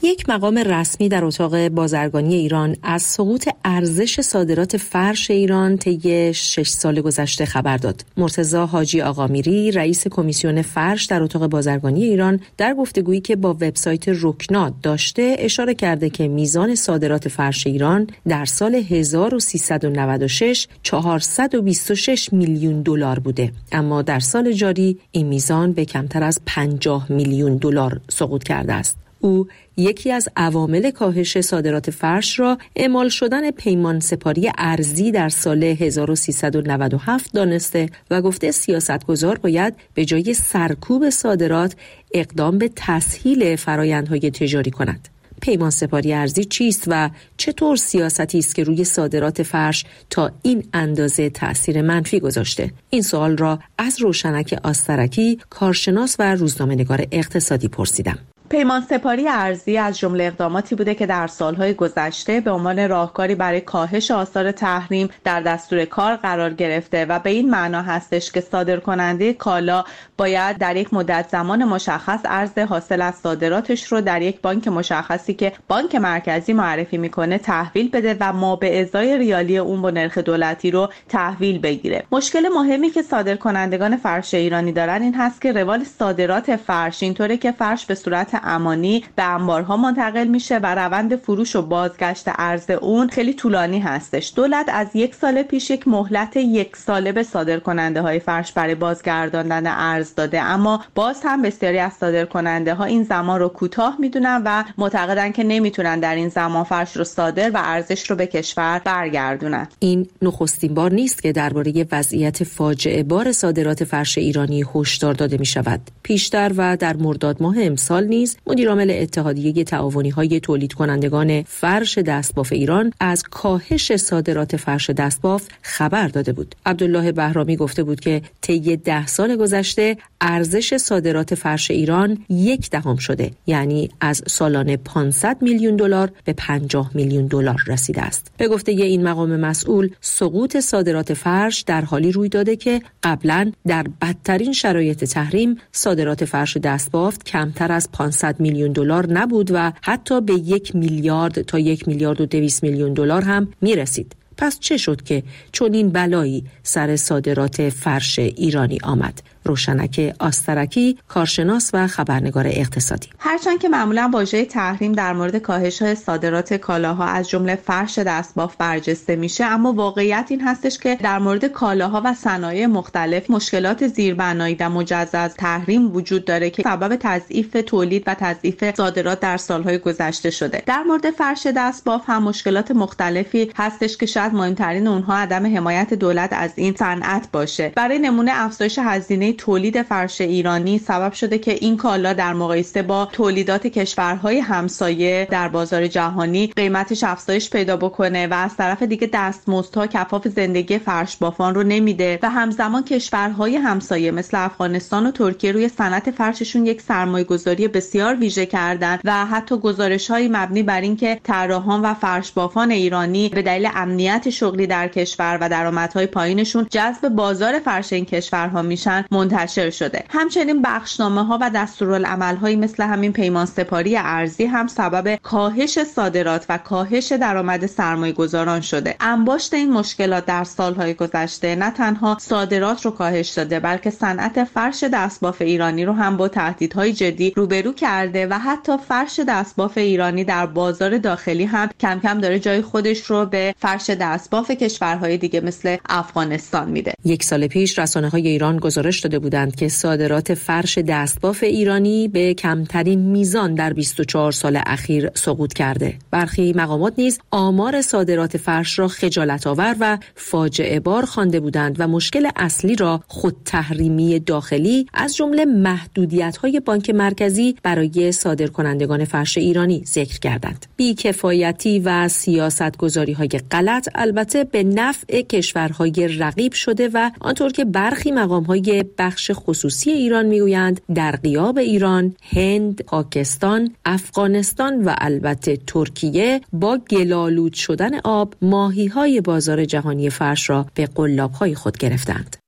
یک 0.05 0.29
مقام 0.29 0.57
رسمی 0.57 1.09
در 1.09 1.25
اتاق 1.25 1.67
بازرگانی 1.67 2.35
ایران 2.35 2.75
از 2.83 3.01
سقوط 3.01 3.49
ارزش 3.65 4.21
صادرات 4.21 4.77
فرش 4.77 5.31
ایران 5.31 5.77
طی 5.77 6.33
شش 6.33 6.67
سال 6.67 7.01
گذشته 7.01 7.45
خبر 7.45 7.77
داد. 7.77 8.05
مرتزا 8.17 8.65
حاجی 8.65 9.01
آقامیری 9.01 9.71
رئیس 9.71 10.07
کمیسیون 10.07 10.61
فرش 10.61 11.05
در 11.05 11.23
اتاق 11.23 11.47
بازرگانی 11.47 12.03
ایران 12.03 12.39
در 12.57 12.73
گفتگویی 12.73 13.21
که 13.21 13.35
با 13.35 13.53
وبسایت 13.53 14.03
رکنات 14.07 14.73
داشته 14.83 15.35
اشاره 15.39 15.73
کرده 15.73 16.09
که 16.09 16.27
میزان 16.27 16.75
صادرات 16.75 17.27
فرش 17.27 17.67
ایران 17.67 18.07
در 18.27 18.45
سال 18.45 18.75
1396 18.75 20.67
426 20.83 22.33
میلیون 22.33 22.81
دلار 22.81 23.19
بوده 23.19 23.51
اما 23.71 24.01
در 24.01 24.19
سال 24.19 24.51
جاری 24.51 24.97
این 25.11 25.27
میزان 25.27 25.71
به 25.73 25.85
کمتر 25.85 26.23
از 26.23 26.39
50 26.45 27.11
میلیون 27.11 27.57
دلار 27.57 28.01
سقوط 28.09 28.43
کرده 28.43 28.73
است. 28.73 29.02
او 29.23 29.47
یکی 29.77 30.11
از 30.11 30.29
عوامل 30.35 30.91
کاهش 30.91 31.41
صادرات 31.41 31.91
فرش 31.91 32.39
را 32.39 32.57
اعمال 32.75 33.09
شدن 33.09 33.51
پیمان 33.51 33.99
سپاری 33.99 34.51
ارزی 34.57 35.11
در 35.11 35.29
سال 35.29 35.63
1397 35.63 37.33
دانسته 37.33 37.89
و 38.11 38.21
گفته 38.21 38.51
سیاستگزار 38.51 39.37
باید 39.37 39.75
به 39.93 40.05
جای 40.05 40.33
سرکوب 40.33 41.09
صادرات 41.09 41.75
اقدام 42.13 42.57
به 42.57 42.71
تسهیل 42.75 43.55
فرایندهای 43.55 44.31
تجاری 44.31 44.71
کند. 44.71 45.07
پیمان 45.41 45.69
سپاری 45.69 46.13
ارزی 46.13 46.45
چیست 46.45 46.83
و 46.87 47.09
چطور 47.37 47.77
سیاستی 47.77 48.39
است 48.39 48.55
که 48.55 48.63
روی 48.63 48.83
صادرات 48.83 49.43
فرش 49.43 49.85
تا 50.09 50.31
این 50.41 50.63
اندازه 50.73 51.29
تاثیر 51.29 51.81
منفی 51.81 52.19
گذاشته 52.19 52.71
این 52.89 53.01
سوال 53.01 53.37
را 53.37 53.59
از 53.77 54.01
روشنک 54.01 54.59
آسترکی 54.63 55.39
کارشناس 55.49 56.15
و 56.19 56.35
روزنامه‌نگار 56.35 57.07
اقتصادی 57.11 57.67
پرسیدم 57.67 58.17
پیمان 58.53 58.81
سپاری 58.81 59.27
ارزی 59.27 59.77
از 59.77 59.99
جمله 59.99 60.23
اقداماتی 60.23 60.75
بوده 60.75 60.95
که 60.95 61.05
در 61.05 61.27
سالهای 61.27 61.73
گذشته 61.73 62.39
به 62.39 62.51
عنوان 62.51 62.89
راهکاری 62.89 63.35
برای 63.35 63.61
کاهش 63.61 64.11
آثار 64.11 64.51
تحریم 64.51 65.09
در 65.23 65.41
دستور 65.41 65.85
کار 65.85 66.15
قرار 66.15 66.53
گرفته 66.53 67.05
و 67.05 67.19
به 67.19 67.29
این 67.29 67.49
معنا 67.49 67.81
هستش 67.81 68.31
که 68.31 68.41
صادر 68.41 68.79
کننده 68.79 69.33
کالا 69.33 69.83
باید 70.17 70.57
در 70.57 70.75
یک 70.75 70.93
مدت 70.93 71.29
زمان 71.29 71.63
مشخص 71.63 72.19
ارز 72.25 72.57
حاصل 72.57 73.01
از 73.01 73.15
صادراتش 73.15 73.83
رو 73.91 74.01
در 74.01 74.21
یک 74.21 74.41
بانک 74.41 74.67
مشخصی 74.67 75.33
که 75.33 75.53
بانک 75.67 75.95
مرکزی 75.95 76.53
معرفی 76.53 76.97
می‌کنه 76.97 77.37
تحویل 77.37 77.89
بده 77.89 78.17
و 78.19 78.33
ما 78.33 78.55
به 78.55 78.81
ازای 78.81 79.17
ریالی 79.17 79.57
اون 79.57 79.81
با 79.81 79.89
نرخ 79.89 80.17
دولتی 80.17 80.71
رو 80.71 80.89
تحویل 81.09 81.59
بگیره. 81.59 82.03
مشکل 82.11 82.49
مهمی 82.55 82.89
که 82.89 83.01
صادر 83.01 83.35
کنندگان 83.35 83.97
فرش 83.97 84.33
ایرانی 84.33 84.71
دارن 84.71 85.01
این 85.01 85.15
هست 85.15 85.41
که 85.41 85.51
روال 85.51 85.83
صادرات 85.83 86.55
فرش 86.55 87.03
اینطوره 87.03 87.37
که 87.37 87.51
فرش 87.51 87.85
به 87.85 87.95
صورت 87.95 88.42
امانی 88.43 89.03
به 89.15 89.23
انبارها 89.23 89.77
منتقل 89.77 90.27
میشه 90.27 90.57
و 90.57 90.75
روند 90.75 91.15
فروش 91.15 91.55
و 91.55 91.61
بازگشت 91.61 92.23
ارز 92.27 92.69
اون 92.69 93.09
خیلی 93.09 93.33
طولانی 93.33 93.79
هستش. 93.79 94.33
دولت 94.35 94.65
از 94.73 94.87
یک 94.93 95.15
سال 95.15 95.43
پیش 95.43 95.69
یک 95.69 95.87
مهلت 95.87 96.37
یک 96.37 96.75
ساله 96.75 97.11
به 97.11 97.23
صادر 97.23 97.59
کننده 97.59 98.01
های 98.01 98.19
فرش 98.19 98.51
برای 98.51 98.75
بازگرداندن 98.75 99.67
ارز 99.67 100.15
داده. 100.15 100.41
اما 100.41 100.83
باز 100.95 101.21
هم 101.23 101.41
بسیاری 101.41 101.79
از 101.79 101.93
صادر 101.93 102.25
کننده 102.25 102.73
ها 102.73 102.83
این 102.83 103.03
زمان 103.03 103.39
رو 103.39 103.49
کوتاه 103.49 103.95
می‌دونن 103.99 104.41
و 104.45 104.63
معتقدن 104.77 105.31
که 105.31 105.43
نمی‌تونن 105.43 105.99
در 105.99 106.15
این 106.15 106.29
زمان 106.29 106.63
فرش 106.63 106.97
رو 106.97 107.03
صادر 107.03 107.49
و 107.49 107.57
ارزش 107.63 108.09
رو 108.09 108.15
به 108.15 108.27
کشور 108.27 108.81
برگردونن. 108.85 109.67
این 109.79 110.07
نخستین 110.21 110.73
بار 110.73 110.91
نیست 110.91 111.23
که 111.23 111.31
درباره 111.31 111.85
وضعیت 111.91 112.43
فاجعه 112.43 113.03
بار 113.03 113.31
صادرات 113.31 113.83
فرش 113.83 114.17
ایرانی 114.17 114.65
هشدار 114.75 115.13
داده 115.13 115.37
می 115.37 115.45
شود 115.45 115.81
پیشتر 116.03 116.51
و 116.57 116.77
در 116.77 116.95
مرداد 116.95 117.43
ماه 117.43 117.55
امسال 117.59 118.03
نیز 118.03 118.32
مدیرعامل 118.47 118.91
اتحادیه 118.91 119.63
تعاونی 119.63 120.09
های 120.09 120.39
تولید 120.39 120.73
کنندگان 120.73 121.43
فرش 121.43 121.97
دستباف 121.97 122.53
ایران 122.53 122.93
از 122.99 123.23
کاهش 123.23 123.95
صادرات 123.95 124.57
فرش 124.57 124.89
دستباف 124.89 125.47
خبر 125.61 126.07
داده 126.07 126.33
بود. 126.33 126.55
عبدالله 126.65 127.11
بهرامی 127.11 127.55
گفته 127.55 127.83
بود 127.83 127.99
که 127.99 128.21
طی 128.41 128.77
ده 128.77 129.07
سال 129.07 129.35
گذشته 129.35 129.97
ارزش 130.21 130.77
صادرات 130.77 131.35
فرش 131.35 131.71
ایران 131.71 132.25
یک 132.29 132.69
دهم 132.69 132.95
شده 132.95 133.31
یعنی 133.47 133.89
از 134.01 134.23
سالانه 134.27 134.77
500 134.77 135.37
میلیون 135.41 135.75
دلار 135.75 136.11
به 136.25 136.33
50 136.33 136.91
میلیون 136.93 137.25
دلار 137.25 137.63
رسیده 137.67 138.01
است. 138.01 138.31
به 138.37 138.47
گفته 138.47 138.71
این 138.71 139.07
مقام 139.07 139.35
مسئول 139.35 139.89
سقوط 140.01 140.59
صادرات 140.59 141.13
فرش 141.13 141.61
در 141.61 141.81
حالی 141.81 142.11
روی 142.11 142.29
داده 142.29 142.55
که 142.55 142.81
قبلا 143.03 143.51
در 143.67 143.85
بدترین 144.01 144.53
شرایط 144.53 145.03
تحریم 145.03 145.57
صادرات 145.71 146.25
فرش 146.25 146.57
دستبافت 146.57 147.23
کمتر 147.25 147.71
از 147.71 147.89
500 147.91 148.12
میلیون 148.39 148.71
دلار 148.71 149.13
نبود 149.13 149.51
و 149.53 149.73
حتی 149.81 150.21
به 150.21 150.33
یک 150.33 150.75
میلیارد 150.75 151.41
تا 151.41 151.59
یک 151.59 151.87
میلیارد 151.87 152.21
و 152.21 152.25
دویست 152.25 152.63
میلیون 152.63 152.93
دلار 152.93 153.21
هم 153.21 153.47
می 153.61 153.75
رسید. 153.75 154.15
پس 154.37 154.59
چه 154.59 154.77
شد 154.77 155.01
که 155.01 155.23
چون 155.51 155.73
این 155.73 155.89
بلایی 155.89 156.45
سر 156.63 156.95
صادرات 156.95 157.69
فرش 157.69 158.19
ایرانی 158.19 158.77
آمد 158.83 159.21
روشنک 159.45 160.15
آسترکی 160.19 160.97
کارشناس 161.07 161.71
و 161.73 161.87
خبرنگار 161.87 162.47
اقتصادی. 162.47 163.07
هرچند 163.19 163.59
که 163.59 163.69
معمولا 163.69 164.09
واژه 164.13 164.45
تحریم 164.45 164.91
در 164.91 165.13
مورد 165.13 165.37
کاهش 165.37 165.81
های 165.81 165.95
صادرات 165.95 166.53
کالاها 166.53 167.05
از 167.05 167.29
جمله 167.29 167.55
فرش 167.55 167.99
دستباف 167.99 168.55
برجسته 168.55 169.15
میشه 169.15 169.45
اما 169.45 169.73
واقعیت 169.73 170.25
این 170.29 170.41
هستش 170.41 170.77
که 170.77 170.95
در 170.95 171.19
مورد 171.19 171.45
کالاها 171.45 172.01
و 172.05 172.13
صنایع 172.13 172.65
مختلف 172.65 173.29
مشکلات 173.29 173.87
زیربنایی 173.87 174.57
و 174.59 174.69
مجزا 174.69 175.27
تحریم 175.27 175.95
وجود 175.95 176.25
داره 176.25 176.49
که 176.49 176.63
سبب 176.63 176.97
تضعیف 176.99 177.57
تولید 177.65 178.03
و 178.07 178.13
تضعیف 178.13 178.75
صادرات 178.75 179.19
در 179.19 179.37
سالهای 179.37 179.77
گذشته 179.77 180.29
شده. 180.29 180.63
در 180.65 180.83
مورد 180.83 181.11
فرش 181.11 181.47
دستباف 181.55 182.01
هم 182.05 182.23
مشکلات 182.23 182.71
مختلفی 182.71 183.51
هستش 183.55 183.97
که 183.97 184.05
شاید 184.05 184.33
مهمترین 184.33 184.87
اونها 184.87 185.17
عدم 185.17 185.57
حمایت 185.57 185.93
دولت 185.93 186.29
از 186.33 186.51
این 186.55 186.75
صنعت 186.75 187.27
باشه. 187.31 187.71
برای 187.75 187.99
نمونه 187.99 188.31
افزایش 188.35 188.79
هزینه 188.79 189.32
تولید 189.33 189.81
فرش 189.81 190.21
ایرانی 190.21 190.77
سبب 190.77 191.13
شده 191.13 191.37
که 191.37 191.57
این 191.61 191.77
کالا 191.77 192.13
در 192.13 192.33
مقایسه 192.33 192.81
با 192.81 193.05
تولیدات 193.05 193.67
کشورهای 193.67 194.39
همسایه 194.39 195.27
در 195.31 195.47
بازار 195.47 195.87
جهانی 195.87 196.47
قیمتش 196.47 197.03
افزایش 197.03 197.49
پیدا 197.49 197.77
بکنه 197.77 198.27
و 198.27 198.33
از 198.33 198.55
طرف 198.57 198.83
دیگه 198.83 199.09
دستمزدها 199.13 199.87
کفاف 199.87 200.27
زندگی 200.27 200.77
فرش 200.77 201.17
بافان 201.17 201.55
رو 201.55 201.63
نمیده 201.63 202.19
و 202.23 202.29
همزمان 202.29 202.83
کشورهای 202.83 203.55
همسایه 203.55 204.11
مثل 204.11 204.37
افغانستان 204.37 205.05
و 205.05 205.11
ترکیه 205.11 205.51
روی 205.51 205.69
صنعت 205.69 206.11
فرششون 206.11 206.65
یک 206.65 206.81
سرمایه 206.81 207.23
گذاری 207.23 207.67
بسیار 207.67 208.15
ویژه 208.15 208.45
کردن 208.45 208.99
و 209.03 209.25
حتی 209.25 209.57
گزارش 209.57 210.11
های 210.11 210.27
مبنی 210.27 210.63
بر 210.63 210.81
اینکه 210.81 211.19
طراحان 211.23 211.81
و 211.81 211.93
فرش 211.93 212.31
بافان 212.31 212.71
ایرانی 212.71 213.29
به 213.29 213.41
دلیل 213.41 213.69
امنیت 213.75 214.29
شغلی 214.29 214.67
در 214.67 214.87
کشور 214.87 215.37
و 215.41 215.49
درآمدهای 215.49 216.07
پایینشون 216.07 216.67
جذب 216.71 217.09
بازار 217.09 217.59
فرش 217.59 217.93
این 217.93 218.05
کشورها 218.05 218.61
میشن 218.61 219.05
منتشر 219.23 219.69
شده. 219.69 220.03
همچنین 220.09 220.61
بخشنامه 220.61 221.25
ها 221.25 221.37
و 221.41 221.51
دستورالعمل 221.55 222.35
هایی 222.35 222.55
مثل 222.55 222.83
همین 222.83 223.13
پیمان 223.13 223.45
سپاری 223.45 223.97
ارزی 223.97 224.45
هم 224.45 224.67
سبب 224.67 225.15
کاهش 225.15 225.83
صادرات 225.83 226.45
و 226.49 226.57
کاهش 226.57 227.11
درآمد 227.11 227.65
سرمایه 227.65 228.13
گذاران 228.13 228.61
شده. 228.61 228.95
انباشت 228.99 229.53
این 229.53 229.73
مشکلات 229.73 230.25
در 230.25 230.43
سالهای 230.43 230.93
گذشته 230.93 231.55
نه 231.55 231.71
تنها 231.71 232.17
صادرات 232.19 232.85
رو 232.85 232.91
کاهش 232.91 233.29
داده 233.29 233.59
بلکه 233.59 233.89
صنعت 233.89 234.43
فرش 234.43 234.83
دستباف 234.83 235.41
ایرانی 235.41 235.85
رو 235.85 235.93
هم 235.93 236.17
با 236.17 236.27
تهدیدهای 236.27 236.93
جدی 236.93 237.33
روبرو 237.35 237.73
کرده 237.73 238.27
و 238.27 238.33
حتی 238.33 238.71
فرش 238.87 239.19
دستباف 239.27 239.77
ایرانی 239.77 240.23
در 240.23 240.45
بازار 240.45 240.97
داخلی 240.97 241.45
هم 241.45 241.69
کم 241.79 241.99
کم 241.99 242.21
داره 242.21 242.39
جای 242.39 242.61
خودش 242.61 243.03
رو 243.05 243.25
به 243.25 243.55
فرش 243.57 243.89
دستباف 243.89 244.51
کشورهای 244.51 245.17
دیگه 245.17 245.41
مثل 245.41 245.77
افغانستان 245.89 246.69
میده. 246.69 246.93
یک 247.05 247.23
سال 247.23 247.47
پیش 247.47 247.79
رسانه 247.79 248.09
های 248.09 248.27
ایران 248.27 248.57
گزارش 248.57 248.99
داده 248.99 249.12
بودند 249.19 249.55
که 249.55 249.67
صادرات 249.67 250.33
فرش 250.33 250.77
دستباف 250.77 251.43
ایرانی 251.43 252.07
به 252.07 252.33
کمترین 252.33 252.99
میزان 252.99 253.53
در 253.53 253.73
24 253.73 254.31
سال 254.31 254.59
اخیر 254.65 255.09
سقوط 255.13 255.53
کرده. 255.53 255.95
برخی 256.11 256.53
مقامات 256.53 256.93
نیز 256.97 257.19
آمار 257.31 257.81
صادرات 257.81 258.37
فرش 258.37 258.79
را 258.79 258.87
خجالت 258.87 259.47
آور 259.47 259.75
و 259.79 259.97
فاجعه 260.15 260.79
بار 260.79 261.05
خوانده 261.05 261.39
بودند 261.39 261.75
و 261.79 261.87
مشکل 261.87 262.29
اصلی 262.35 262.75
را 262.75 263.01
خود 263.07 263.35
تحریمی 263.45 264.19
داخلی 264.19 264.85
از 264.93 265.15
جمله 265.15 265.45
محدودیت 265.45 266.37
های 266.37 266.59
بانک 266.59 266.89
مرکزی 266.89 267.55
برای 267.63 268.11
صادر 268.11 268.47
کنندگان 268.47 269.05
فرش 269.05 269.37
ایرانی 269.37 269.83
ذکر 269.85 270.19
کردند. 270.19 270.65
بیکفایتی 270.75 271.79
و 271.79 272.07
سیاست 272.07 272.77
گذاری 272.77 273.13
های 273.13 273.29
غلط 273.51 273.89
البته 273.95 274.43
به 274.43 274.63
نفع 274.63 275.21
کشورهای 275.21 276.07
رقیب 276.07 276.53
شده 276.53 276.89
و 276.93 277.11
آنطور 277.19 277.51
که 277.51 277.65
برخی 277.65 278.11
مقام 278.11 278.43
های 278.43 278.83
بخش 279.03 279.31
خصوصی 279.33 279.91
ایران 279.91 280.25
می‌گویند 280.25 280.81
در 280.95 281.11
قیاب 281.11 281.57
ایران، 281.57 282.15
هند، 282.33 282.81
پاکستان، 282.81 283.75
افغانستان 283.85 284.83
و 284.83 284.95
البته 284.97 285.57
ترکیه 285.67 286.41
با 286.53 286.77
گلالود 286.77 287.53
شدن 287.53 287.99
آب 288.03 288.35
ماهی 288.41 288.87
های 288.87 289.21
بازار 289.21 289.65
جهانی 289.65 290.09
فرش 290.09 290.49
را 290.49 290.65
به 290.73 290.85
قلاب 290.85 291.31
های 291.31 291.55
خود 291.55 291.77
گرفتند. 291.77 292.42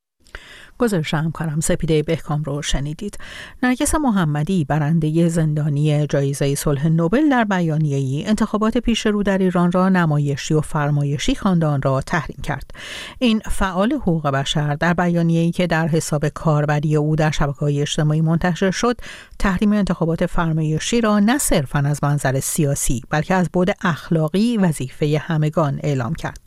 گزارش 0.79 1.13
همکارم 1.13 1.59
سپیده 1.59 2.03
بهکام 2.03 2.43
رو 2.43 2.61
شنیدید. 2.61 3.17
نرگس 3.63 3.95
محمدی 3.95 4.65
برنده 4.65 5.29
زندانی 5.29 6.07
جایزه 6.07 6.55
صلح 6.55 6.87
نوبل 6.87 7.29
در 7.29 7.43
بیانیه 7.43 7.97
ای 7.97 8.25
انتخابات 8.25 8.77
پیش 8.77 9.05
رو 9.05 9.23
در 9.23 9.37
ایران 9.37 9.71
را 9.71 9.89
نمایشی 9.89 10.53
و 10.53 10.61
فرمایشی 10.61 11.35
خواندان 11.35 11.81
را 11.81 12.01
تحریم 12.01 12.37
کرد. 12.43 12.71
این 13.19 13.39
فعال 13.39 13.93
حقوق 13.93 14.27
بشر 14.27 14.73
در 14.75 14.93
بیانیه 14.93 15.41
ای 15.41 15.51
که 15.51 15.67
در 15.67 15.87
حساب 15.87 16.27
کاربری 16.27 16.95
او 16.95 17.15
در 17.15 17.31
شبکه 17.31 17.59
های 17.59 17.81
اجتماعی 17.81 18.21
منتشر 18.21 18.71
شد 18.71 18.97
تحریم 19.39 19.71
انتخابات 19.71 20.25
فرمایشی 20.25 21.01
را 21.01 21.19
نه 21.19 21.37
صرفا 21.37 21.79
از 21.79 22.03
منظر 22.03 22.39
سیاسی 22.39 23.01
بلکه 23.09 23.33
از 23.33 23.49
بود 23.53 23.71
اخلاقی 23.81 24.57
وظیفه 24.57 25.21
همگان 25.21 25.79
اعلام 25.83 26.15
کرد. 26.15 26.44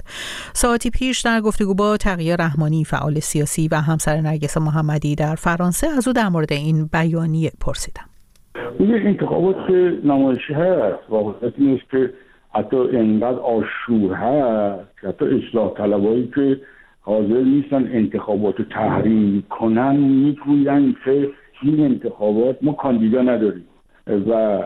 ساعتی 0.53 0.91
پیش 0.91 1.21
در 1.21 1.41
گفتگو 1.41 1.75
با 1.75 1.97
تقیه 1.97 2.37
رحمانی 2.37 2.85
فعال 2.85 3.15
سیاسی 3.15 3.69
و 3.69 3.75
همسر 3.75 4.21
نرگس 4.21 4.57
محمدی 4.57 5.15
در 5.15 5.35
فرانسه 5.35 5.87
از 5.97 6.09
او 6.09 6.15
در 6.15 6.29
مورد 6.29 6.53
این 6.53 6.89
بیانیه 6.93 7.51
پرسیدم. 7.61 8.05
این 8.79 8.95
انتخابات 8.95 9.71
نمایشی 10.05 10.53
هست 10.53 10.99
واقعیت 11.09 11.53
نیست 11.59 11.91
که 11.91 12.13
حتی 12.55 12.77
انقدر 12.77 13.39
آشور 13.39 14.15
هست 14.15 14.89
حتی 14.95 15.25
اصلاح 15.25 15.75
طلبایی 15.75 16.33
که 16.35 16.61
حاضر 17.01 17.41
نیستن 17.43 17.89
انتخابات 17.93 18.63
تحریم 18.63 19.45
کنن 19.51 19.97
می‌گویند 19.97 20.95
که 21.05 21.31
این 21.63 21.85
انتخابات 21.85 22.57
ما 22.63 22.73
کاندیدا 22.73 23.23
نداریم 23.23 23.65
و 24.07 24.61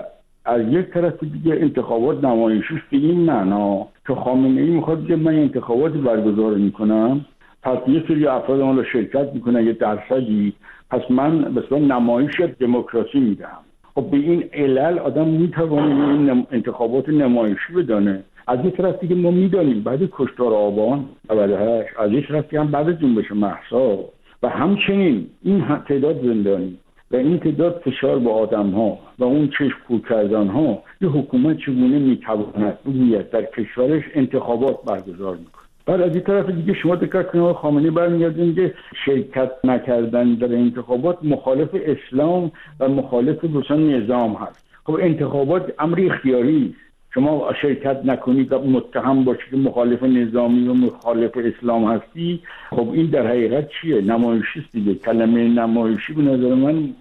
از 0.45 0.61
یک 0.69 0.87
طرف 0.87 1.25
دیگه 1.25 1.55
انتخابات 1.55 2.25
نمایشی 2.25 2.75
به 2.91 2.97
این 2.97 3.21
معنا 3.21 3.87
که 4.07 4.15
خامنه 4.15 4.61
ای 4.61 4.71
می‌خواد 4.71 5.07
که 5.07 5.17
من 5.17 5.35
انتخابات 5.35 5.93
برگزار 5.93 6.55
می‌کنم 6.55 7.25
پس 7.63 7.79
یه 7.89 8.05
سری 8.09 8.27
افراد 8.27 8.61
رو 8.61 8.85
شرکت 8.85 9.31
می‌کنن 9.35 9.67
یه 9.67 9.73
درصدی. 9.73 10.53
پس 10.91 11.01
من 11.11 11.55
به 11.71 11.79
نمایش 11.79 12.41
دموکراسی 12.61 13.21
میدم 13.21 13.59
خب 13.95 14.11
به 14.11 14.17
این 14.17 14.45
علل 14.53 14.99
آدم 14.99 15.29
می‌توانه 15.29 16.09
این 16.09 16.47
انتخابات 16.51 17.09
نمایشی 17.09 17.73
بدانه. 17.77 18.23
از 18.47 18.59
یک 18.65 18.77
طرف 18.77 19.01
دیگه 19.01 19.15
ما 19.15 19.31
می‌دانیم 19.31 19.83
بعد 19.83 20.01
کشتار 20.13 20.55
آبان 20.55 21.05
98 21.31 21.89
از 21.99 22.13
یک 22.13 22.29
طرف 22.29 22.55
هم 22.55 22.71
بعد 22.71 23.01
جنبش 23.01 23.33
محسا. 23.33 23.99
و 24.43 24.49
همچنین 24.49 25.27
این 25.43 25.65
تعداد 25.89 26.23
زندانی. 26.23 26.79
و 27.13 27.17
این 27.17 27.39
تعداد 27.39 27.83
فشار 27.85 28.19
به 28.19 28.31
آدم 28.31 28.71
ها 28.71 28.99
و 29.19 29.25
اون 29.25 29.49
چشم 29.49 29.77
کور 29.89 30.01
کردن 30.09 30.49
ها 30.49 30.83
یه 31.01 31.09
حکومت 31.09 31.59
چگونه 31.59 31.99
می‌تواند 31.99 32.79
بگوید 32.87 33.31
در 33.31 33.43
کشورش 33.43 34.03
انتخابات 34.15 34.85
برگزار 34.85 35.37
می‌کنه 35.37 35.63
بعد 35.87 36.01
از 36.01 36.15
این 36.15 36.25
طرف 36.25 36.51
دیگه 36.51 36.75
شما 36.75 36.95
دقت 36.95 37.31
کنید 37.31 37.53
خامنه‌ای 37.53 37.91
برمیگرده 37.91 38.55
که 38.55 38.75
شرکت 39.07 39.51
نکردن 39.65 40.35
در 40.35 40.55
انتخابات 40.55 41.19
مخالف 41.23 41.69
اسلام 41.75 42.53
و 42.81 42.89
مخالف 42.89 43.41
روشن 43.43 43.81
نظام 43.81 44.33
هست. 44.33 44.69
خب 44.85 44.99
انتخابات 45.01 45.73
امر 45.79 46.01
اختیاری 46.01 46.75
شما 47.15 47.53
شرکت 47.63 48.01
نکنید 48.05 48.53
و 48.53 48.59
متهم 48.59 49.25
باشید 49.25 49.51
که 49.51 49.57
مخالف 49.57 50.03
نظامی 50.03 50.69
و 50.69 50.75
مخالف 50.75 51.31
اسلام 51.37 51.93
هستی 51.93 52.41
خب 52.71 52.91
این 52.93 53.07
در 53.07 53.27
حقیقت 53.27 53.69
چیه؟ 53.69 54.01
نمایشی 54.01 54.67
دیگه. 54.73 54.95
کلمه 54.95 55.49
نمایشی 55.49 56.13
به 56.13 56.23
نظر 56.23 56.55
من 56.55 56.95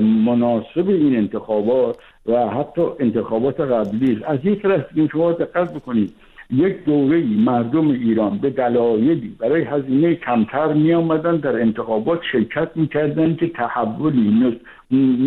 مناسب 0.00 0.88
این 0.88 1.16
انتخابات 1.16 1.96
و 2.26 2.48
حتی 2.48 2.82
انتخابات 3.00 3.60
قبلی 3.60 4.20
از 4.24 4.38
یک 4.44 4.62
طرف 4.62 4.84
شما 5.12 5.32
دقت 5.32 5.74
بکنید. 5.74 6.12
یک 6.50 6.84
دوره 6.84 7.20
مردم 7.20 7.90
ایران 7.90 8.38
به 8.38 8.50
دلایلی 8.50 9.36
برای 9.38 9.62
هزینه 9.62 10.14
کمتر 10.14 10.72
می 10.72 10.94
آمدن 10.94 11.36
در 11.36 11.60
انتخابات 11.60 12.20
شرکت 12.32 12.70
می‌کردن 12.74 13.34
که 13.34 13.48
تحولی 13.48 14.56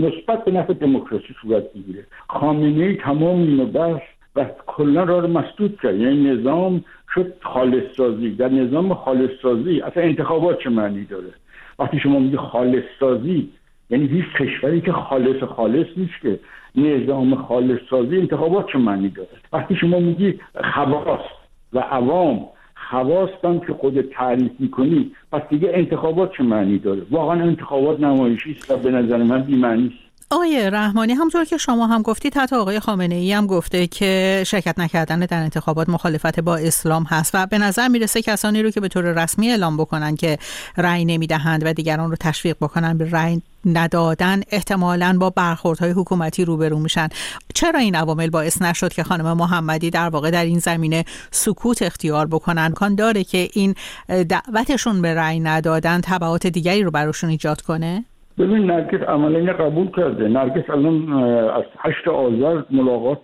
نسبت 0.04 0.46
به 0.46 0.51
نفع 0.51 0.74
دموکراسی 0.74 1.36
صورت 1.42 1.74
بگیره. 1.74 2.06
خامنه 2.28 2.96
تمام 2.96 3.38
اینو 3.38 3.66
بس 3.66 4.01
و 4.36 4.46
کلا 4.68 5.04
را 5.04 5.20
رو 5.20 5.28
مسدود 5.28 5.80
کرد. 5.84 5.96
یعنی 5.96 6.30
نظام 6.30 6.84
شد 7.13 7.34
خالص 7.42 7.84
سازی 7.98 8.30
در 8.36 8.50
نظام 8.50 8.94
خالص 8.94 9.30
سازی 9.42 9.82
اصلا 9.82 10.04
انتخابات 10.04 10.60
چه 10.63 10.70
معنی 10.70 11.06
داره؟ 11.06 11.34
وقتی 11.80 12.00
شما 12.00 12.20
میگی 12.20 12.38
خالص 12.38 12.84
سازی 13.00 13.50
یعنی 13.90 14.08
هیچ 14.08 14.25
کشوری 14.40 14.82
که 14.82 14.92
خالص 14.92 15.44
خالص 15.44 15.88
نیست 15.98 16.22
که 16.22 16.40
نظام 16.75 17.36
خالص 17.36 17.80
سازی 17.90 18.18
انتخابات 18.18 18.66
چه 18.74 18.78
معنی 18.78 19.10
داره؟ 19.10 19.30
وقتی 19.54 19.75
شما 19.75 20.00
میگی 20.00 20.40
خواست 20.74 21.30
و 21.74 21.80
عوام 21.80 22.46
خواستم 22.90 23.60
که 23.60 23.74
خود 23.74 24.01
تعریف 24.01 24.51
می‌کنی 24.60 25.12
پس 25.32 25.42
دیگه 25.50 25.72
انتخابات 25.74 26.32
چه 26.38 26.44
معنی 26.44 26.78
داره؟ 26.78 27.01
واقعا 27.12 27.42
انتخابات 27.42 28.00
نمایشی 28.00 28.51
است 28.51 28.72
و 28.72 28.78
به 28.78 28.92
نظر 28.92 29.18
من 29.18 29.42
بی‌معنی 29.42 29.88
است. 29.88 30.11
آقای 30.32 30.70
رحمانی 30.70 31.14
همطور 31.14 31.46
که 31.46 31.58
شما 31.58 31.88
هم 31.88 32.02
گفتید 32.02 32.38
حتی 32.38 32.56
آقای 32.56 32.80
خامنه 32.80 33.16
ای 33.16 33.34
هم 33.34 33.48
گفته 33.48 33.88
که 33.88 34.44
شرکت 34.48 34.80
نکردن 34.80 35.20
در 35.20 35.44
انتخابات 35.44 35.90
مخالفت 35.90 36.40
با 36.40 36.58
اسلام 36.58 37.04
هست 37.04 37.32
و 37.34 37.46
به 37.46 37.58
نظر 37.58 37.88
می‌رسه 37.88 38.22
کسانی 38.22 38.64
رو 38.64 38.70
که 38.70 38.80
به 38.80 38.88
طور 38.88 39.24
رسمی 39.24 39.50
اعلام 39.50 39.78
بکنن 39.78 40.16
که 40.16 40.38
رأی 40.78 41.06
نمی‌دهند 41.06 41.66
و 41.66 41.74
دیگران 41.74 42.10
رو 42.10 42.16
تشویق 42.20 42.58
بکنن 42.62 42.98
به 42.98 43.12
رأی 43.12 43.42
ندادن 43.66 44.42
احتمالا 44.52 45.18
با 45.20 45.30
برخوردهای 45.30 45.92
حکومتی 45.92 46.46
روبرو 46.46 46.80
میشن. 46.80 47.10
چرا 47.54 47.80
این 47.80 47.96
عوامل 47.96 48.30
باعث 48.30 48.62
نشد 48.62 48.94
که 48.94 49.04
خانم 49.04 49.34
محمدی 49.34 49.90
در 49.90 50.10
واقع 50.10 50.32
در 50.32 50.46
این 50.46 50.60
زمینه 50.60 51.06
سکوت 51.32 51.82
اختیار 51.82 52.28
بکنن؟ 52.28 52.72
کان 52.72 52.96
داره 52.96 53.24
که 53.24 53.50
این 53.54 53.76
دعوتشون 54.08 55.02
به 55.02 55.14
رأی 55.16 55.40
ندادن 55.40 56.02
تبعات 56.02 56.48
دیگری 56.48 56.84
رو 56.84 56.92
براشون 56.92 57.30
ایجاد 57.30 57.62
کنه؟ 57.62 58.06
ببین 58.42 58.66
نرگس 58.66 59.02
عملا 59.02 59.54
قبول 59.54 59.88
کرده. 59.88 60.28
نرگس 60.28 60.70
الان 60.70 61.14
از 61.60 61.64
هشت 61.80 62.08
آذر 62.08 62.62
ملاقات 62.72 63.20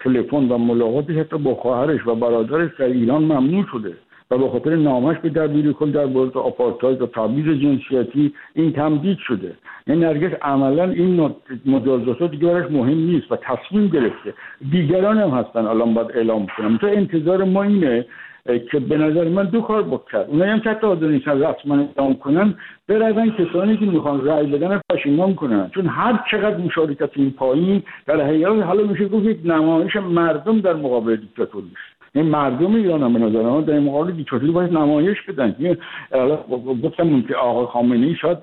تلفن 0.00 0.48
و 0.48 0.58
ملاقاتش 0.58 1.16
حتی 1.16 1.38
با 1.38 1.54
خواهرش 1.54 2.06
و 2.06 2.14
برادرش 2.14 2.70
در 2.78 2.84
ایران 2.84 3.22
ممنوع 3.22 3.64
شده. 3.72 3.92
و 4.30 4.38
به 4.38 4.48
خاطر 4.48 4.76
نامش 4.76 5.16
به 5.18 5.28
دبیر 5.28 5.72
کل 5.72 5.90
در 5.90 6.04
مورد 6.04 6.36
آپارتاید 6.36 7.02
و 7.02 7.06
تبعیض 7.06 7.60
جنسیتی 7.60 8.32
این 8.54 8.72
تمدید 8.72 9.18
شده. 9.18 9.52
یعنی 9.86 10.00
نرگس 10.00 10.32
عملا 10.42 10.90
این 10.90 11.34
مجازات 11.66 12.30
دیگه 12.30 12.46
براش 12.46 12.70
مهم 12.70 12.98
نیست 12.98 13.32
و 13.32 13.36
تصمیم 13.36 13.88
گرفته. 13.88 14.34
دیگران 14.70 15.18
هم 15.18 15.30
هستن 15.30 15.66
الان 15.66 15.94
باید 15.94 16.10
اعلام 16.14 16.46
کنم. 16.56 16.76
تو 16.76 16.86
انتظار 16.86 17.44
ما 17.44 17.62
اینه 17.62 18.06
که 18.46 18.80
به 18.80 18.96
نظر 18.96 19.28
من 19.28 19.44
دو 19.44 19.60
کار 19.60 19.82
بکرد 19.82 20.30
اونایی 20.30 20.50
هم 20.50 20.60
که 20.60 20.70
حتی 20.70 20.86
حاضر 20.86 21.06
نیستن 21.06 21.42
رسما 21.42 21.88
اعلام 21.96 22.14
کنن 22.14 22.54
برون 22.88 23.30
کسانی 23.30 23.76
که 23.76 23.84
می‌خوان 23.84 24.26
رأی 24.26 24.46
بدن 24.46 24.80
پشیمان 24.90 25.34
کنن. 25.34 25.70
چون 25.74 25.86
هر 25.86 26.24
چقدر 26.30 26.56
مشارکت 26.56 27.10
این 27.16 27.30
پایین 27.30 27.82
در 28.06 28.20
حقیقت 28.20 28.62
حالا 28.62 28.82
میشه 28.82 29.08
گفت 29.08 29.24
یک 29.24 29.38
نمایش 29.44 29.96
مردم 29.96 30.60
در 30.60 30.74
مقابل 30.74 31.16
دیکتاتور 31.16 31.62
میشه. 31.62 31.91
این 32.14 32.26
مردم 32.26 32.74
ایران 32.74 33.02
هم 33.02 33.12
به 33.12 33.18
نظر 33.18 33.42
من 33.42 33.60
در 33.60 33.80
مقابل 33.80 34.12
دیکتاتوری 34.12 34.52
باید 34.52 34.72
نمایش 34.72 35.22
بدن. 35.22 35.76
گفتم 36.82 37.22
که 37.22 37.34
آقای 37.34 37.66
خامنه 37.66 38.06
ای 38.06 38.14
شاید 38.14 38.38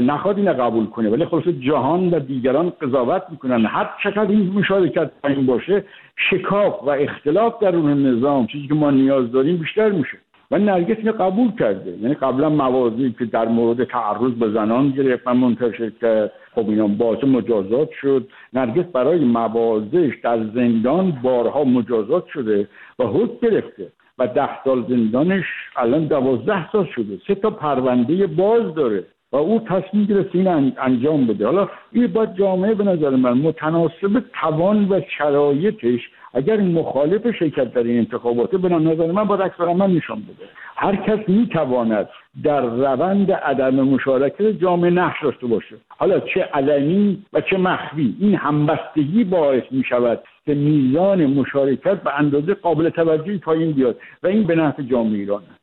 نخواد 0.00 0.38
اینو 0.38 0.52
قبول 0.52 0.86
کنه 0.86 1.10
ولی 1.10 1.24
خلاص 1.24 1.48
جهان 1.48 2.10
و 2.10 2.18
دیگران 2.18 2.72
قضاوت 2.80 3.22
می‌کنن. 3.30 3.66
هر 3.66 3.90
چقدر 4.02 4.30
این 4.30 4.52
مشارکت 4.52 5.10
پایین 5.22 5.46
باشه 5.46 5.84
شکاف 6.30 6.82
و 6.82 6.90
اختلاف 6.90 7.62
در 7.62 7.76
اون 7.76 8.06
نظام 8.06 8.46
چیزی 8.46 8.68
که 8.68 8.74
ما 8.74 8.90
نیاز 8.90 9.32
داریم 9.32 9.56
بیشتر 9.56 9.90
میشه. 9.90 10.18
و 10.50 10.58
نرگس 10.58 10.96
اینو 10.98 11.12
قبول 11.12 11.50
کرده. 11.58 11.90
یعنی 12.02 12.14
قبلا 12.14 12.48
موازی 12.48 13.14
که 13.18 13.24
در 13.24 13.48
مورد 13.48 13.84
تعرض 13.84 14.32
به 14.32 14.50
زنان 14.50 14.90
گرفت 14.90 15.22
و 15.26 15.34
منتشر 15.34 15.90
کرد. 16.00 16.32
خب 16.54 16.68
اینا 16.68 16.86
باعث 16.86 17.24
مجازات 17.24 17.90
شد. 18.00 18.28
نرگس 18.52 18.84
برای 18.84 19.24
موازش 19.24 20.12
در 20.22 20.38
زندان 20.54 21.18
بارها 21.22 21.64
مجازات 21.64 22.26
شده. 22.26 22.68
حد 23.06 23.40
گرفته 23.42 23.92
و 24.18 24.26
ده 24.26 24.64
سال 24.64 24.84
زندانش 24.88 25.44
الان 25.76 26.06
دوازده 26.06 26.72
سال 26.72 26.88
شده. 26.94 27.18
سه 27.26 27.34
تا 27.34 27.50
پرونده 27.50 28.26
باز 28.26 28.74
داره 28.74 29.04
و 29.32 29.36
او 29.36 29.60
تصمیم 29.60 30.04
گرفت 30.04 30.34
این 30.34 30.74
انجام 30.78 31.26
بده. 31.26 31.46
حالا 31.46 31.68
این 31.92 32.06
باید 32.06 32.34
جامعه 32.34 32.74
به 32.74 32.84
نظر 32.84 33.10
من 33.10 33.32
متناسب 33.32 34.22
توان 34.40 34.88
و 34.90 35.00
شرایطش 35.18 36.00
اگر 36.34 36.60
مخالف 36.60 37.36
شرکت 37.38 37.74
در 37.74 37.82
این 37.82 37.98
انتخاباته 37.98 38.58
به 38.58 38.68
نظر 38.68 39.12
من 39.12 39.24
باید 39.24 39.40
اکثر 39.40 39.72
من 39.72 39.90
نشان 39.90 40.20
بده. 40.20 40.48
هر 40.76 40.96
کس 40.96 41.28
می‌تواند 41.28 42.08
در 42.42 42.60
روند 42.60 43.32
عدم 43.32 43.74
مشارکت 43.74 44.42
جامعه 44.42 44.90
نقش 44.90 45.22
داشته 45.22 45.46
باشه. 45.46 45.76
حالا 45.88 46.20
چه 46.20 46.40
علنی 46.40 47.22
و 47.32 47.40
چه 47.40 47.56
مخفی. 47.56 48.16
این 48.20 48.34
همبستگی 48.34 49.24
باعث 49.24 49.62
می 49.70 49.84
شود 49.88 50.22
که 50.46 50.54
میزان 50.54 51.26
مشارکت 51.26 52.02
به 52.02 52.18
اندازه 52.18 52.54
قابل 52.54 52.90
توجهی 52.90 53.38
پایین 53.38 53.72
بیاد 53.72 53.96
و 54.22 54.26
این 54.26 54.46
به 54.46 54.54
نفع 54.54 54.82
جامعه 54.82 55.18
ایران. 55.18 55.42
است 55.42 55.62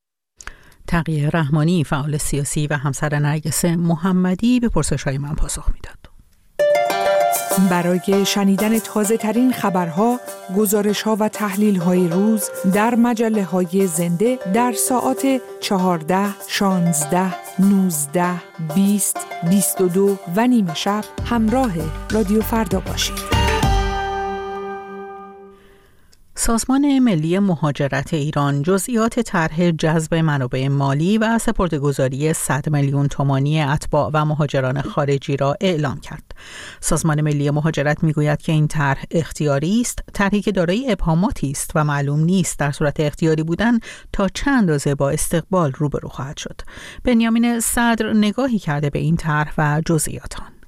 تقیه 0.88 1.30
رحمانی 1.34 1.84
فعال 1.84 2.18
سیاسی 2.18 2.68
و 2.68 2.74
همسر 2.74 3.20
نرگس 3.20 3.66
محمدی 3.66 4.60
به 4.60 4.70
پرسش 4.76 5.04
های 5.04 5.18
من 5.18 5.36
پاسخ 5.36 5.70
می‌داد. 5.74 6.09
برای 7.69 8.25
شنیدن 8.25 8.79
تازه 8.79 9.17
ترین 9.17 9.53
خبرها، 9.53 10.19
گزارش 10.57 11.01
ها 11.01 11.18
و 11.20 11.29
تحلیل 11.29 11.77
های 11.77 12.07
روز 12.07 12.50
در 12.74 12.96
مجله 12.96 13.44
های 13.44 13.87
زنده 13.87 14.39
در 14.53 14.74
ساعت 14.74 15.42
14, 15.59 16.29
16, 16.48 17.35
19, 17.59 18.25
20, 18.75 19.18
22 19.50 20.18
و 20.35 20.48
نیمه 20.48 20.75
شب 20.75 21.03
همراه 21.25 21.72
رادیو 22.11 22.42
فردا 22.42 22.79
باشید. 22.79 23.39
سازمان 26.42 27.00
ملی 27.00 27.40
مهاجرت 27.40 28.14
ایران 28.14 28.62
جزئیات 28.62 29.20
طرح 29.20 29.72
جذب 29.72 30.16
منابع 30.16 30.68
مالی 30.68 31.18
و 31.18 31.38
سپردهگذاری 31.38 32.34
100 32.34 32.70
میلیون 32.70 33.08
تومانی 33.08 33.62
اتباع 33.62 34.10
و 34.14 34.25
مهاجران 34.25 34.82
خارجی 34.82 35.38
را 35.38 35.56
اعلام 35.62 36.00
کرد. 36.00 36.24
سازمان 36.80 37.22
ملی 37.22 37.52
مهاجرت 37.52 38.04
می‌گوید 38.04 38.42
که 38.42 38.52
این 38.52 38.68
طرح 38.68 39.04
اختیاری 39.12 39.82
است، 39.82 40.00
طرحی 40.14 40.42
که 40.42 40.52
دارای 40.52 40.92
ابهاماتی 40.92 41.52
است 41.52 41.72
و 41.75 41.84
معلوم 41.84 42.20
نیست 42.20 42.60
در 42.60 42.72
صورت 42.72 43.00
اختیاری 43.00 43.44
بودن 43.44 43.80
تا 44.14 44.28
چند 44.28 44.60
اندازه 44.60 44.96
با 44.96 45.10
استقبال 45.10 45.72
روبرو 45.72 46.10
خواهد 46.10 46.38
شد. 46.38 46.62
بنیامین 47.04 47.60
صدر 47.60 48.14
نگاهی 48.14 48.60
کرده 48.60 48.90
به 48.90 49.00
این 49.00 49.18
طرح 49.18 49.54
و 49.58 49.82
جزئیات 49.86 50.42
آن. 50.42 50.58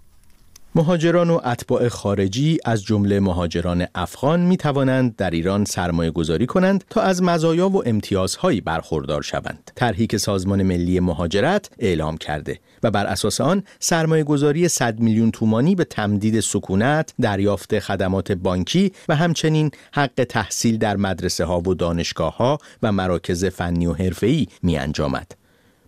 مهاجران 0.75 1.29
و 1.29 1.39
اتباع 1.45 1.87
خارجی 1.87 2.57
از 2.65 2.83
جمله 2.83 3.19
مهاجران 3.19 3.87
افغان 3.95 4.39
می 4.39 4.57
توانند 4.57 5.15
در 5.15 5.29
ایران 5.29 5.65
سرمایه 5.65 6.11
گذاری 6.11 6.45
کنند 6.45 6.83
تا 6.89 7.01
از 7.01 7.23
مزایا 7.23 7.69
و 7.69 7.87
امتیازهایی 7.87 8.61
برخوردار 8.61 9.21
شوند. 9.21 9.71
طرحی 9.75 10.07
که 10.07 10.17
سازمان 10.17 10.63
ملی 10.63 10.99
مهاجرت 10.99 11.69
اعلام 11.79 12.17
کرده 12.17 12.59
و 12.83 12.91
بر 12.91 13.05
اساس 13.05 13.41
آن 13.41 13.63
سرمایه 13.79 14.23
گذاری 14.23 14.67
100 14.67 14.99
میلیون 14.99 15.31
تومانی 15.31 15.75
به 15.75 15.83
تمدید 15.83 16.39
سکونت، 16.39 17.13
دریافت 17.21 17.79
خدمات 17.79 18.31
بانکی 18.31 18.91
و 19.09 19.15
همچنین 19.15 19.71
حق 19.93 20.25
تحصیل 20.29 20.77
در 20.77 20.97
مدرسه 20.97 21.45
ها 21.45 21.59
و 21.59 21.73
دانشگاه 21.73 22.37
ها 22.37 22.57
و 22.83 22.91
مراکز 22.91 23.45
فنی 23.45 23.87
و 23.87 23.93
حرفه‌ای 23.93 24.47
می 24.63 24.77
انجامد. 24.77 25.40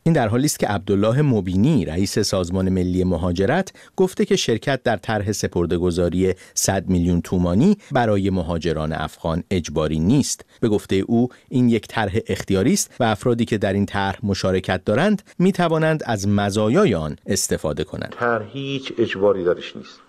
این 0.06 0.14
در 0.14 0.28
حالی 0.28 0.46
است 0.46 0.60
که 0.60 0.68
عبدالله 0.68 1.22
مبینی 1.22 1.86
رئیس 1.86 2.20
سازمان 2.20 2.70
ملی 2.70 3.04
مهاجرت 3.04 3.74
گفته 3.96 4.26
که 4.26 4.36
شرکت 4.36 4.84
در 4.84 4.98
طرح 4.98 5.32
سپردهگذاری 5.32 6.34
100 6.54 6.90
میلیون 6.90 7.22
تومانی 7.22 7.78
برای 7.92 8.30
مهاجران 8.30 8.94
افغان 8.94 9.44
اجباری 9.52 10.00
نیست. 10.00 10.46
به 10.62 10.70
گفته 10.70 10.96
او 10.96 11.30
این 11.50 11.70
یک 11.70 11.88
طرح 11.88 12.18
اختیاری 12.28 12.74
است 12.74 12.96
و 13.00 13.04
افرادی 13.04 13.46
که 13.46 13.58
در 13.58 13.74
این 13.74 13.86
طرح 13.86 14.20
مشارکت 14.24 14.86
دارند 14.86 15.22
می 15.40 15.52
توانند 15.52 16.04
از 16.06 16.28
مزایای 16.28 16.96
آن 16.96 17.16
استفاده 17.26 17.84
کنند. 17.84 18.16
طرح 18.20 18.46
هیچ 18.52 18.94
اجباری 18.98 19.44
دارش 19.44 19.76
نیست. 19.76 20.00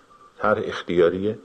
طرح 0.41 0.61
اختیاریه. 0.65 1.39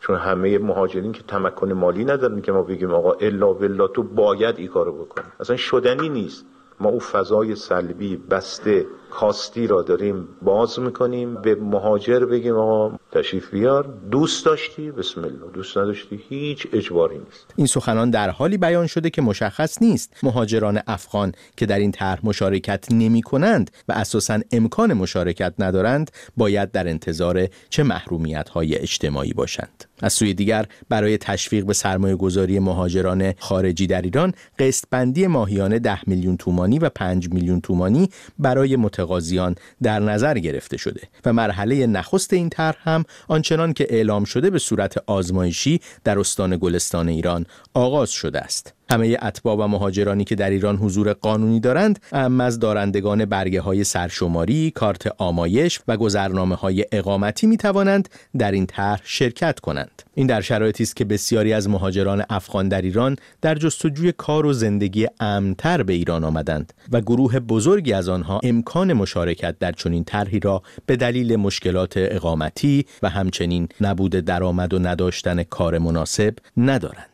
چون 0.00 0.16
همه 0.16 0.58
مهاجرین 0.58 1.12
که 1.12 1.22
تمکن 1.28 1.72
مالی 1.72 2.04
ندارن 2.04 2.40
که 2.40 2.52
ما 2.52 2.62
بگیم 2.62 2.90
آقا 2.90 3.12
الا 3.12 3.52
بلا 3.52 3.88
تو 3.88 4.02
باید 4.02 4.58
این 4.58 4.68
کارو 4.68 5.04
بکنی. 5.04 5.26
اصلا 5.40 5.56
شدنی 5.56 6.08
نیست. 6.08 6.44
ما 6.82 6.90
او 6.90 7.00
فضای 7.00 7.54
سلبی 7.54 8.16
بسته 8.16 8.86
کاستی 9.12 9.66
را 9.66 9.82
داریم 9.82 10.28
باز 10.42 10.78
می‌کنیم. 10.78 11.34
به 11.34 11.54
مهاجر 11.54 12.24
بگیم 12.24 12.54
آقا 12.54 12.96
تشریف 13.12 13.50
بیار. 13.50 13.94
دوست 14.10 14.46
داشتی؟ 14.46 14.90
بسم 14.90 15.20
الله. 15.20 15.52
دوست 15.54 15.78
نداشتی؟ 15.78 16.20
هیچ 16.28 16.66
اجباری 16.72 17.18
نیست. 17.18 17.54
این 17.56 17.66
سخنان 17.66 18.10
در 18.10 18.30
حالی 18.30 18.58
بیان 18.58 18.86
شده 18.86 19.10
که 19.10 19.22
مشخص 19.22 19.82
نیست. 19.82 20.16
مهاجران 20.22 20.80
افغان 20.86 21.32
که 21.56 21.66
در 21.66 21.78
این 21.78 21.92
طرح 21.92 22.20
مشارکت 22.22 22.92
نمی 22.92 23.22
کنند 23.22 23.70
و 23.88 23.92
اساسا 23.92 24.40
امکان 24.52 24.92
مشارکت 24.92 25.54
ندارند 25.58 26.10
باید 26.36 26.70
در 26.70 26.88
انتظار 26.88 27.46
چه 27.70 27.82
محرومیت 27.82 28.48
های 28.48 28.76
اجتماعی 28.76 29.32
باشند. 29.32 29.84
از 30.02 30.12
سوی 30.12 30.34
دیگر 30.34 30.66
برای 30.88 31.18
تشویق 31.18 31.64
به 31.64 31.72
سرمایه 31.72 32.16
گذاری 32.16 32.58
مهاجران 32.58 33.32
خارجی 33.38 33.86
در 33.86 34.02
ایران 34.02 34.32
قسط 34.58 34.84
بندی 34.90 35.26
ماهیانه 35.26 35.78
10 35.78 35.98
میلیون 36.06 36.36
تومانی 36.36 36.78
و 36.78 36.88
5 36.88 37.28
میلیون 37.32 37.60
تومانی 37.60 38.08
برای 38.38 38.76
متقاضیان 39.02 39.54
در 39.82 40.00
نظر 40.00 40.38
گرفته 40.38 40.76
شده 40.76 41.00
و 41.24 41.32
مرحله 41.32 41.86
نخست 41.86 42.32
این 42.32 42.48
طرح 42.48 42.76
هم 42.80 43.04
آنچنان 43.28 43.72
که 43.72 43.86
اعلام 43.90 44.24
شده 44.24 44.50
به 44.50 44.58
صورت 44.58 44.94
آزمایشی 45.06 45.80
در 46.04 46.18
استان 46.18 46.56
گلستان 46.56 47.08
ایران 47.08 47.46
آغاز 47.74 48.10
شده 48.10 48.40
است. 48.40 48.74
همه 48.92 49.18
اتباع 49.22 49.56
و 49.56 49.66
مهاجرانی 49.66 50.24
که 50.24 50.34
در 50.34 50.50
ایران 50.50 50.76
حضور 50.76 51.12
قانونی 51.12 51.60
دارند 51.60 51.98
اما 52.12 52.44
از 52.44 52.58
دارندگان 52.58 53.24
برگه 53.24 53.60
های 53.60 53.84
سرشماری، 53.84 54.70
کارت 54.70 55.14
آمایش 55.18 55.80
و 55.88 55.96
گذرنامه 55.96 56.54
های 56.54 56.84
اقامتی 56.92 57.46
می 57.46 57.56
توانند 57.56 58.08
در 58.38 58.52
این 58.52 58.66
طرح 58.66 59.00
شرکت 59.04 59.60
کنند. 59.60 60.02
این 60.14 60.26
در 60.26 60.40
شرایطی 60.40 60.82
است 60.82 60.96
که 60.96 61.04
بسیاری 61.04 61.52
از 61.52 61.68
مهاجران 61.68 62.24
افغان 62.30 62.68
در 62.68 62.82
ایران 62.82 63.16
در 63.40 63.54
جستجوی 63.54 64.12
کار 64.12 64.46
و 64.46 64.52
زندگی 64.52 65.08
امنتر 65.20 65.82
به 65.82 65.92
ایران 65.92 66.24
آمدند 66.24 66.72
و 66.92 67.00
گروه 67.00 67.40
بزرگی 67.40 67.92
از 67.92 68.08
آنها 68.08 68.40
امکان 68.42 68.92
مشارکت 68.92 69.58
در 69.58 69.72
چنین 69.72 70.04
طرحی 70.04 70.40
را 70.40 70.62
به 70.86 70.96
دلیل 70.96 71.36
مشکلات 71.36 71.92
اقامتی 71.96 72.86
و 73.02 73.08
همچنین 73.08 73.68
نبود 73.80 74.12
درآمد 74.12 74.74
و 74.74 74.78
نداشتن 74.78 75.42
کار 75.42 75.78
مناسب 75.78 76.34
ندارند. 76.56 77.11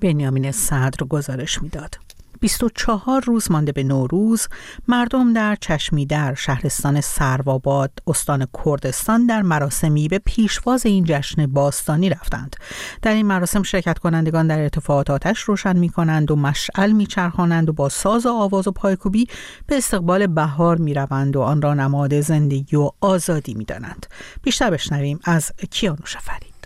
بنیامین 0.00 0.52
صدر 0.52 1.06
گزارش 1.06 1.62
می‌داد. 1.62 1.98
24 2.40 3.22
روز 3.24 3.50
مانده 3.50 3.72
به 3.72 3.82
نوروز 3.82 4.48
مردم 4.88 5.32
در 5.32 5.56
چشمی 5.60 6.06
در 6.06 6.34
شهرستان 6.34 7.00
سرواباد 7.00 7.90
استان 8.06 8.46
کردستان 8.64 9.26
در 9.26 9.42
مراسمی 9.42 10.08
به 10.08 10.18
پیشواز 10.18 10.86
این 10.86 11.04
جشن 11.04 11.46
باستانی 11.46 12.08
رفتند 12.10 12.56
در 13.02 13.14
این 13.14 13.26
مراسم 13.26 13.62
شرکت 13.62 13.98
کنندگان 13.98 14.46
در 14.46 14.58
ارتفاعات 14.58 15.10
آتش 15.10 15.40
روشن 15.40 15.76
می 15.76 15.88
کنند 15.88 16.30
و 16.30 16.36
مشعل 16.36 16.92
می 16.92 17.06
چرخانند 17.06 17.68
و 17.68 17.72
با 17.72 17.88
ساز 17.88 18.26
و 18.26 18.32
آواز 18.32 18.68
و 18.68 18.72
پایکوبی 18.72 19.26
به 19.66 19.76
استقبال 19.76 20.26
بهار 20.26 20.76
می 20.76 20.94
روند 20.94 21.36
و 21.36 21.40
آن 21.40 21.62
را 21.62 21.74
نماد 21.74 22.20
زندگی 22.20 22.76
و 22.76 22.90
آزادی 23.00 23.54
می 23.54 23.64
دانند. 23.64 24.06
بیشتر 24.42 24.70
بشنویم 24.70 25.20
از 25.24 25.52
کیانوش 25.70 26.16
فرید 26.16 26.56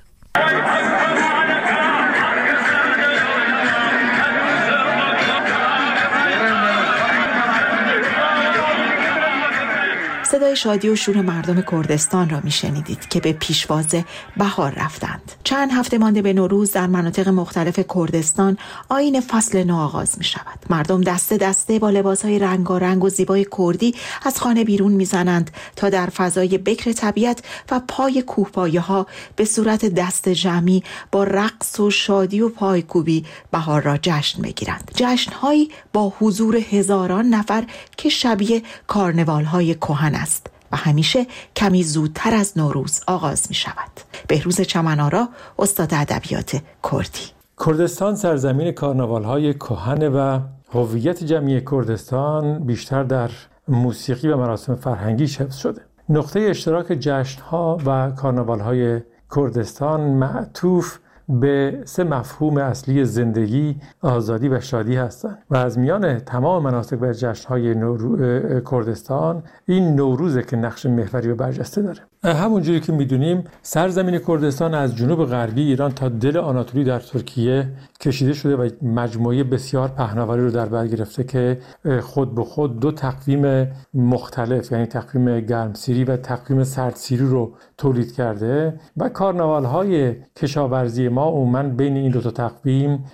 صدای 10.51 10.57
شادی 10.57 10.89
و 10.89 10.97
شور 10.97 11.21
مردم 11.21 11.63
کردستان 11.63 12.31
را 12.31 12.41
میشنیدید 12.45 13.09
که 13.09 13.21
به 13.21 13.33
پیشواز 13.33 13.95
بهار 14.37 14.75
رفتند. 14.77 15.33
چند 15.45 15.71
هفته 15.73 15.99
مانده 15.99 16.23
به 16.23 16.33
نوروز 16.33 16.73
در 16.73 16.87
مناطق 16.87 17.29
مختلف 17.29 17.81
کردستان 17.95 18.59
آین 18.89 19.21
فصل 19.21 19.65
نو 19.65 19.77
آغاز 19.77 20.19
می 20.19 20.25
شود 20.25 20.59
مردم 20.71 21.01
دسته 21.01 21.37
دسته 21.37 21.79
با 21.79 21.91
لباس 21.91 22.25
های 22.25 22.39
رنگارنگ 22.39 23.05
و 23.05 23.09
زیبای 23.09 23.47
کردی 23.59 23.95
از 24.23 24.39
خانه 24.39 24.65
بیرون 24.65 24.93
می‌زنند 24.93 25.51
تا 25.77 25.89
در 25.89 26.07
فضای 26.07 26.59
بکر 26.59 26.93
طبیعت 26.93 27.43
و 27.71 27.81
پای 27.89 28.23
کوهپایه 28.23 28.81
ها 28.81 29.07
به 29.37 29.45
صورت 29.45 29.85
دست 29.85 30.29
جمعی 30.29 30.83
با 31.13 31.25
رقص 31.25 31.81
و 31.81 31.91
شادی 31.91 32.41
و 32.41 32.49
پایکوبی 32.49 33.25
بهار 33.53 33.83
را 33.83 33.99
جشن 34.03 34.43
بگیرند 34.43 34.91
جشنهایی 34.95 35.71
با 35.93 36.13
حضور 36.21 36.57
هزاران 36.57 37.27
نفر 37.27 37.65
که 37.97 38.09
شبیه 38.09 38.63
کارنوال 38.87 39.45
های 39.45 39.75
کهن 39.75 40.15
است. 40.15 40.40
و 40.73 40.77
همیشه 40.77 41.27
کمی 41.57 41.83
زودتر 41.83 42.35
از 42.35 42.59
نوروز 42.59 43.01
آغاز 43.07 43.47
می 43.49 43.55
شود. 43.55 43.91
بهروز 44.29 44.61
چمنارا 44.61 45.29
استاد 45.59 45.95
ادبیات 45.95 46.63
کردی 46.91 47.41
کردستان 47.67 48.15
سرزمین 48.15 48.73
کارناوال 48.73 49.25
های 49.25 49.55
کهن 49.55 50.09
و 50.09 50.41
هویت 50.73 51.25
جمعی 51.25 51.61
کردستان 51.61 52.59
بیشتر 52.59 53.03
در 53.03 53.31
موسیقی 53.69 54.29
و 54.29 54.37
مراسم 54.37 54.75
فرهنگی 54.75 55.25
حفظ 55.25 55.57
شده. 55.57 55.81
نقطه 56.09 56.41
اشتراک 56.41 56.87
جشن 56.87 57.43
ها 57.43 57.79
و 57.87 58.11
کارناوال 58.11 58.61
های 58.61 59.01
کردستان 59.37 60.01
معطوف 60.01 60.99
به 61.31 61.83
سه 61.85 62.05
مفهوم 62.05 62.57
اصلی 62.57 63.05
زندگی، 63.05 63.81
آزادی 64.01 64.49
و 64.49 64.61
شادی 64.61 64.97
هستند 64.97 65.39
و 65.51 65.57
از 65.57 65.79
میان 65.79 66.19
تمام 66.19 66.63
مناسک 66.63 67.03
و 67.03 67.13
جشنهای 67.13 67.75
نورو... 67.75 68.61
کردستان 68.61 69.43
این 69.67 69.95
نوروزه 69.95 70.43
که 70.43 70.57
نقش 70.57 70.87
محوری 70.87 71.29
و 71.31 71.35
برجسته 71.35 71.83
داره. 71.83 72.01
همونجوری 72.25 72.81
که 72.81 72.93
می‌دونیم 72.93 73.45
سرزمین 73.63 74.19
کردستان 74.19 74.75
از 74.75 74.97
جنوب 74.97 75.25
غربی 75.25 75.63
ایران 75.63 75.91
تا 75.93 76.09
دل 76.09 76.37
آناتولی 76.37 76.85
در 76.85 76.99
ترکیه 76.99 77.69
کشیده 78.01 78.33
شده 78.33 78.57
و 78.57 78.69
مجموعه 78.83 79.45
بسیار 79.45 79.89
پهناوری 79.89 80.43
رو 80.43 80.51
در 80.51 80.67
بر 80.67 80.87
گرفته 80.87 81.25
که 81.25 81.59
خود 82.01 82.35
به 82.35 82.45
خود 82.45 82.81
دو 82.81 82.93
تقویم 82.93 83.73
مختلف 83.95 84.73
یعنی 84.73 84.87
تقویم 84.87 85.41
گرمسیری 85.41 86.05
و 86.05 86.17
تقویم 86.17 86.65
سردسیری 86.65 87.27
رو 87.27 87.53
تولید 87.79 88.13
کرده 88.13 88.81
و 88.97 89.09
کارناوال 89.09 89.65
های 89.65 90.15
کشاورزی 90.37 91.09
ما 91.09 91.25
عموما 91.25 91.63
بین 91.63 91.97
این 91.97 92.11
دو 92.11 92.21
تا 92.21 92.31
تقویم 92.31 93.05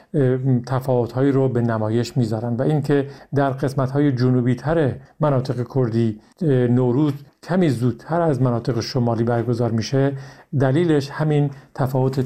تفاوت 0.66 1.12
هایی 1.12 1.32
رو 1.32 1.48
به 1.48 1.60
نمایش 1.60 2.16
می‌ذارن. 2.16 2.56
و 2.56 2.62
اینکه 2.62 3.06
در 3.34 3.50
قسمت 3.50 3.90
های 3.90 4.12
جنوبی 4.12 4.54
تر 4.54 4.92
مناطق 5.20 5.66
کردی 5.74 6.20
نوروز 6.70 7.12
کمی 7.46 7.68
زودتر 7.68 8.20
از 8.20 8.42
مناطق 8.42 8.80
شمالی 8.80 9.24
برگزار 9.24 9.70
میشه. 9.70 10.12
دلیلش 10.60 11.10
همین 11.10 11.50
تفاوت 11.74 12.20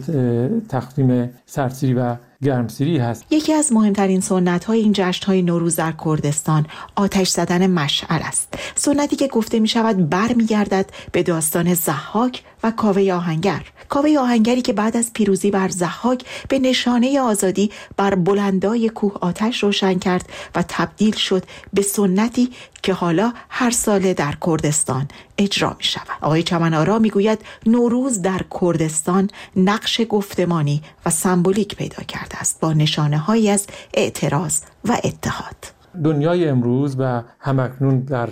تقویم 0.68 1.30
سرسیری 1.46 1.94
و 1.94 2.16
گرمسیری 2.44 2.98
هست. 2.98 3.24
یکی 3.30 3.52
از 3.52 3.72
مهمترین 3.72 4.20
سنت 4.20 4.64
های 4.64 4.80
این 4.80 4.92
جشن 4.94 5.26
های 5.26 5.42
نوروز 5.42 5.76
در 5.76 5.92
کردستان 6.04 6.66
آتش 6.96 7.28
زدن 7.28 7.66
مشعل 7.66 8.20
است. 8.22 8.54
سنتی 8.74 9.16
که 9.16 9.28
گفته 9.28 9.60
می 9.60 9.68
شود 9.68 10.08
برمیگردد 10.10 10.90
به 11.12 11.22
داستان 11.22 11.74
زحاک 11.74 12.42
و 12.62 12.70
کاوه 12.70 13.12
آهنگر. 13.12 13.62
کاوه 13.88 14.18
آهنگری 14.18 14.62
که 14.62 14.72
بعد 14.72 14.96
از 14.96 15.12
پیروزی 15.12 15.50
بر 15.50 15.68
زحاک 15.68 16.24
به 16.48 16.58
نشانه 16.58 17.20
آزادی 17.20 17.70
بر 17.96 18.14
بلندای 18.14 18.88
کوه 18.88 19.16
آتش 19.20 19.62
روشن 19.62 19.98
کرد 19.98 20.28
و 20.54 20.64
تبدیل 20.68 21.16
شد 21.16 21.44
به 21.74 21.82
سنتی 21.82 22.50
که 22.82 22.92
حالا 22.92 23.32
هر 23.48 23.70
ساله 23.70 24.14
در 24.14 24.34
کردستان 24.46 25.08
اجرا 25.40 25.68
می 25.78 25.84
شود. 25.84 26.06
آقای 26.20 26.42
چمنارا 26.42 26.98
می 26.98 27.10
گوید 27.10 27.38
نوروز 27.66 28.22
در 28.22 28.40
کردستان 28.60 29.30
نقش 29.56 30.00
گفتمانی 30.08 30.82
و 31.06 31.10
سمبولیک 31.10 31.76
پیدا 31.76 32.02
کرده 32.02 32.40
است 32.40 32.60
با 32.60 32.72
نشانه 32.72 33.18
هایی 33.18 33.50
از 33.50 33.66
اعتراض 33.94 34.60
و 34.88 34.92
اتحاد. 35.04 35.56
دنیای 36.04 36.48
امروز 36.48 36.96
و 36.98 37.22
همکنون 37.38 38.00
در 38.00 38.28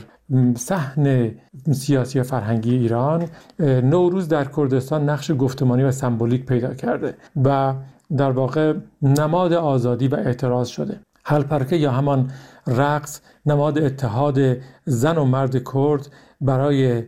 صحن 0.57 1.31
سیاسی 1.73 2.21
و 2.21 2.23
فرهنگی 2.23 2.75
ایران 2.75 3.29
نوروز 3.61 4.29
در 4.29 4.45
کردستان 4.45 5.09
نقش 5.09 5.31
گفتمانی 5.39 5.83
و 5.83 5.91
سمبولیک 5.91 6.47
پیدا 6.47 6.75
کرده 6.75 7.15
و 7.45 7.75
در 8.17 8.31
واقع 8.31 8.75
نماد 9.03 9.53
آزادی 9.53 10.09
و 10.09 10.15
اعتراض 10.15 10.69
شده. 10.69 11.01
حلپرکه 11.25 11.77
یا 11.77 11.91
همان 11.91 12.31
رقص 12.67 13.21
نماد 13.47 13.79
اتحاد 13.79 14.39
زن 14.85 15.19
و 15.19 15.25
مرد 15.25 15.65
کرد 15.75 16.09
برای 16.41 17.03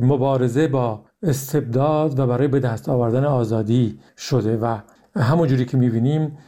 مبارزه 0.00 0.68
با 0.68 1.04
استبداد 1.22 2.18
و 2.18 2.26
برای 2.26 2.48
به 2.48 2.60
دست 2.60 2.88
آوردن 2.88 3.24
آزادی 3.24 3.98
شده 4.18 4.56
و 4.56 4.78
همونجوری 5.16 5.64
که 5.64 5.76
می‌بینیم 5.76 6.38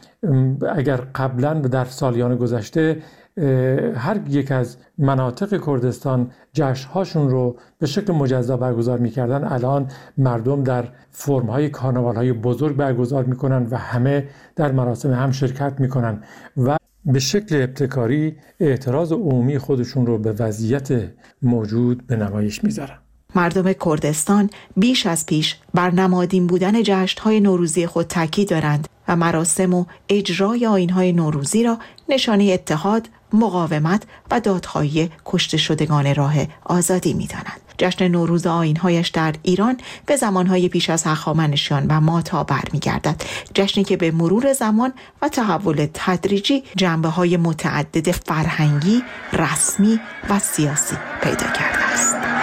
اگر 0.75 0.97
قبلا 1.15 1.53
در 1.53 1.85
سالیان 1.85 2.35
گذشته 2.35 3.01
هر 3.95 4.19
یک 4.29 4.51
از 4.51 4.77
مناطق 4.97 5.65
کردستان 5.65 6.31
جشنهاشون 6.53 7.29
رو 7.29 7.55
به 7.79 7.87
شکل 7.87 8.13
مجزا 8.13 8.57
برگزار 8.57 8.97
می‌کردن 8.99 9.43
الان 9.43 9.87
مردم 10.17 10.63
در 10.63 10.87
فرمهای 11.11 11.69
کانوال 11.69 12.15
های 12.15 12.33
بزرگ 12.33 12.75
برگزار 12.75 13.23
می‌کنن 13.23 13.67
و 13.71 13.77
همه 13.77 14.27
در 14.55 14.71
مراسم 14.71 15.13
هم 15.13 15.31
شرکت 15.31 15.79
می‌کنن 15.79 16.23
و 16.57 16.78
به 17.05 17.19
شکل 17.19 17.61
ابتکاری 17.61 18.35
اعتراض 18.59 19.11
عمومی 19.11 19.57
خودشون 19.57 20.05
رو 20.05 20.17
به 20.17 20.31
وضعیت 20.31 21.11
موجود 21.41 22.07
به 22.07 22.15
نمایش 22.15 22.63
می‌ذارن 22.63 22.97
مردم 23.35 23.73
کردستان 23.73 24.49
بیش 24.77 25.05
از 25.05 25.25
پیش 25.25 25.55
بر 25.73 25.91
نمادین 25.91 26.47
بودن 26.47 26.83
جشنهای 26.83 27.39
نوروزی 27.39 27.87
خود 27.87 28.07
تاکید 28.07 28.49
دارند 28.49 28.87
و 29.07 29.15
مراسم 29.15 29.73
و 29.73 29.85
اجرای 30.09 30.65
آینهای 30.65 31.11
نوروزی 31.11 31.63
را 31.63 31.77
نشانه 32.09 32.43
اتحاد، 32.43 33.09
مقاومت 33.33 34.03
و 34.31 34.39
دادخواهی 34.39 35.09
کشته 35.25 35.57
شدگان 35.57 36.15
راه 36.15 36.35
آزادی 36.63 37.13
می 37.13 37.27
دانند. 37.27 37.68
جشن 37.79 38.07
نوروز 38.07 38.47
آینهایش 38.47 39.07
در 39.09 39.35
ایران 39.43 39.77
به 40.05 40.15
زمانهای 40.15 40.69
پیش 40.69 40.89
از 40.89 41.03
هخامنشیان 41.03 41.85
و 41.89 41.99
ماتا 41.99 42.43
برمیگردد 42.43 43.21
جشنی 43.53 43.83
که 43.83 43.97
به 43.97 44.11
مرور 44.11 44.53
زمان 44.53 44.93
و 45.21 45.29
تحول 45.29 45.87
تدریجی 45.93 46.63
جنبه 46.75 47.09
های 47.09 47.37
متعدد 47.37 48.11
فرهنگی، 48.11 49.03
رسمی 49.33 49.99
و 50.29 50.39
سیاسی 50.39 50.95
پیدا 51.21 51.47
کرده 51.47 51.85
است. 51.93 52.38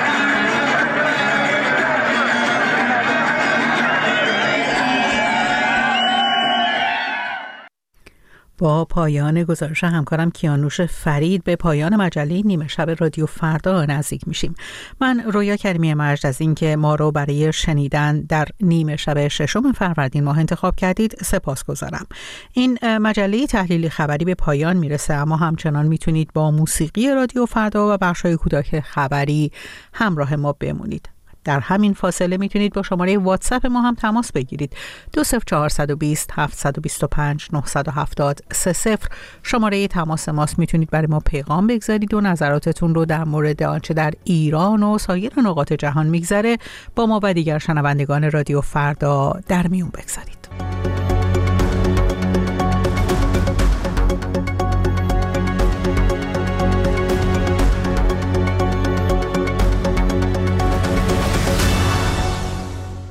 با 8.59 8.85
پایان 8.85 9.43
گزارش 9.43 9.85
همکارم 9.85 10.31
کیانوش 10.31 10.81
فرید 10.81 11.45
به 11.45 11.57
پایان 11.57 11.97
مجله 11.97 12.43
نیمه 12.43 12.69
شب 12.69 12.97
رادیو 12.99 13.27
فردا 13.27 13.85
نزدیک 13.85 14.29
میشیم. 14.29 14.55
من 15.01 15.21
رویا 15.21 15.57
کریمی 15.57 15.95
مجد 15.95 16.27
از 16.27 16.41
اینکه 16.41 16.77
ما 16.77 16.95
رو 16.95 17.13
برای 17.13 17.53
شنیدن 17.53 18.21
در 18.21 18.49
نیمه 18.61 18.97
شب 18.97 19.29
ششم 19.29 19.73
فروردین 19.73 20.25
ماه 20.25 20.39
انتخاب 20.39 20.77
کردید 20.77 21.17
سپاس 21.23 21.65
گذارم 21.65 22.07
این 22.53 22.79
مجله 22.99 23.47
تحلیلی 23.47 23.89
خبری 23.89 24.25
به 24.25 24.35
پایان 24.35 24.77
می‌رسه 24.77 25.15
اما 25.15 25.37
همچنان 25.37 25.87
می‌تونید 25.87 26.31
با 26.35 26.51
موسیقی 26.51 27.11
رادیو 27.11 27.47
فردا 27.47 27.95
و 27.95 27.99
بخشای 27.99 28.37
کوتاه 28.37 28.81
خبری 28.81 29.53
همراه 29.93 30.37
ما 30.37 30.53
بمونید. 30.53 31.16
در 31.47 31.61
همین 31.61 31.93
فاصله 31.93 32.37
می‌تونید 32.37 32.75
با 32.75 32.83
شماره 32.83 33.19
واتساپ 33.19 33.67
ما 33.67 33.81
هم 33.81 33.95
تماس 33.95 34.33
بگیرید. 34.33 34.73
20420 35.13 36.31
725 36.35 37.49
970 37.53 38.41
30 38.53 38.97
شماره 39.43 39.89
تماس 39.89 40.29
ماست. 40.29 40.59
می‌تونید 40.59 40.91
برای 40.91 41.07
ما 41.07 41.21
پیغام 41.21 41.67
بگذارید 41.67 42.15
و 42.15 42.21
نظراتتون 42.21 42.95
رو 42.95 43.05
در 43.05 43.25
مورد 43.25 43.63
آنچه 43.63 43.95
در 43.95 44.13
ایران 44.25 44.83
و 44.83 44.99
سایر 44.99 45.33
نقاط 45.41 45.73
جهان 45.73 46.07
میگذره 46.07 46.57
با 46.95 47.07
ما 47.07 47.21
و 47.23 47.35
دیگر 47.35 47.59
شنوندگان 47.59 48.31
رادیو 48.31 48.61
فردا 48.61 49.41
در 49.49 49.67
میون 49.67 49.89
بگذارید. 49.89 50.96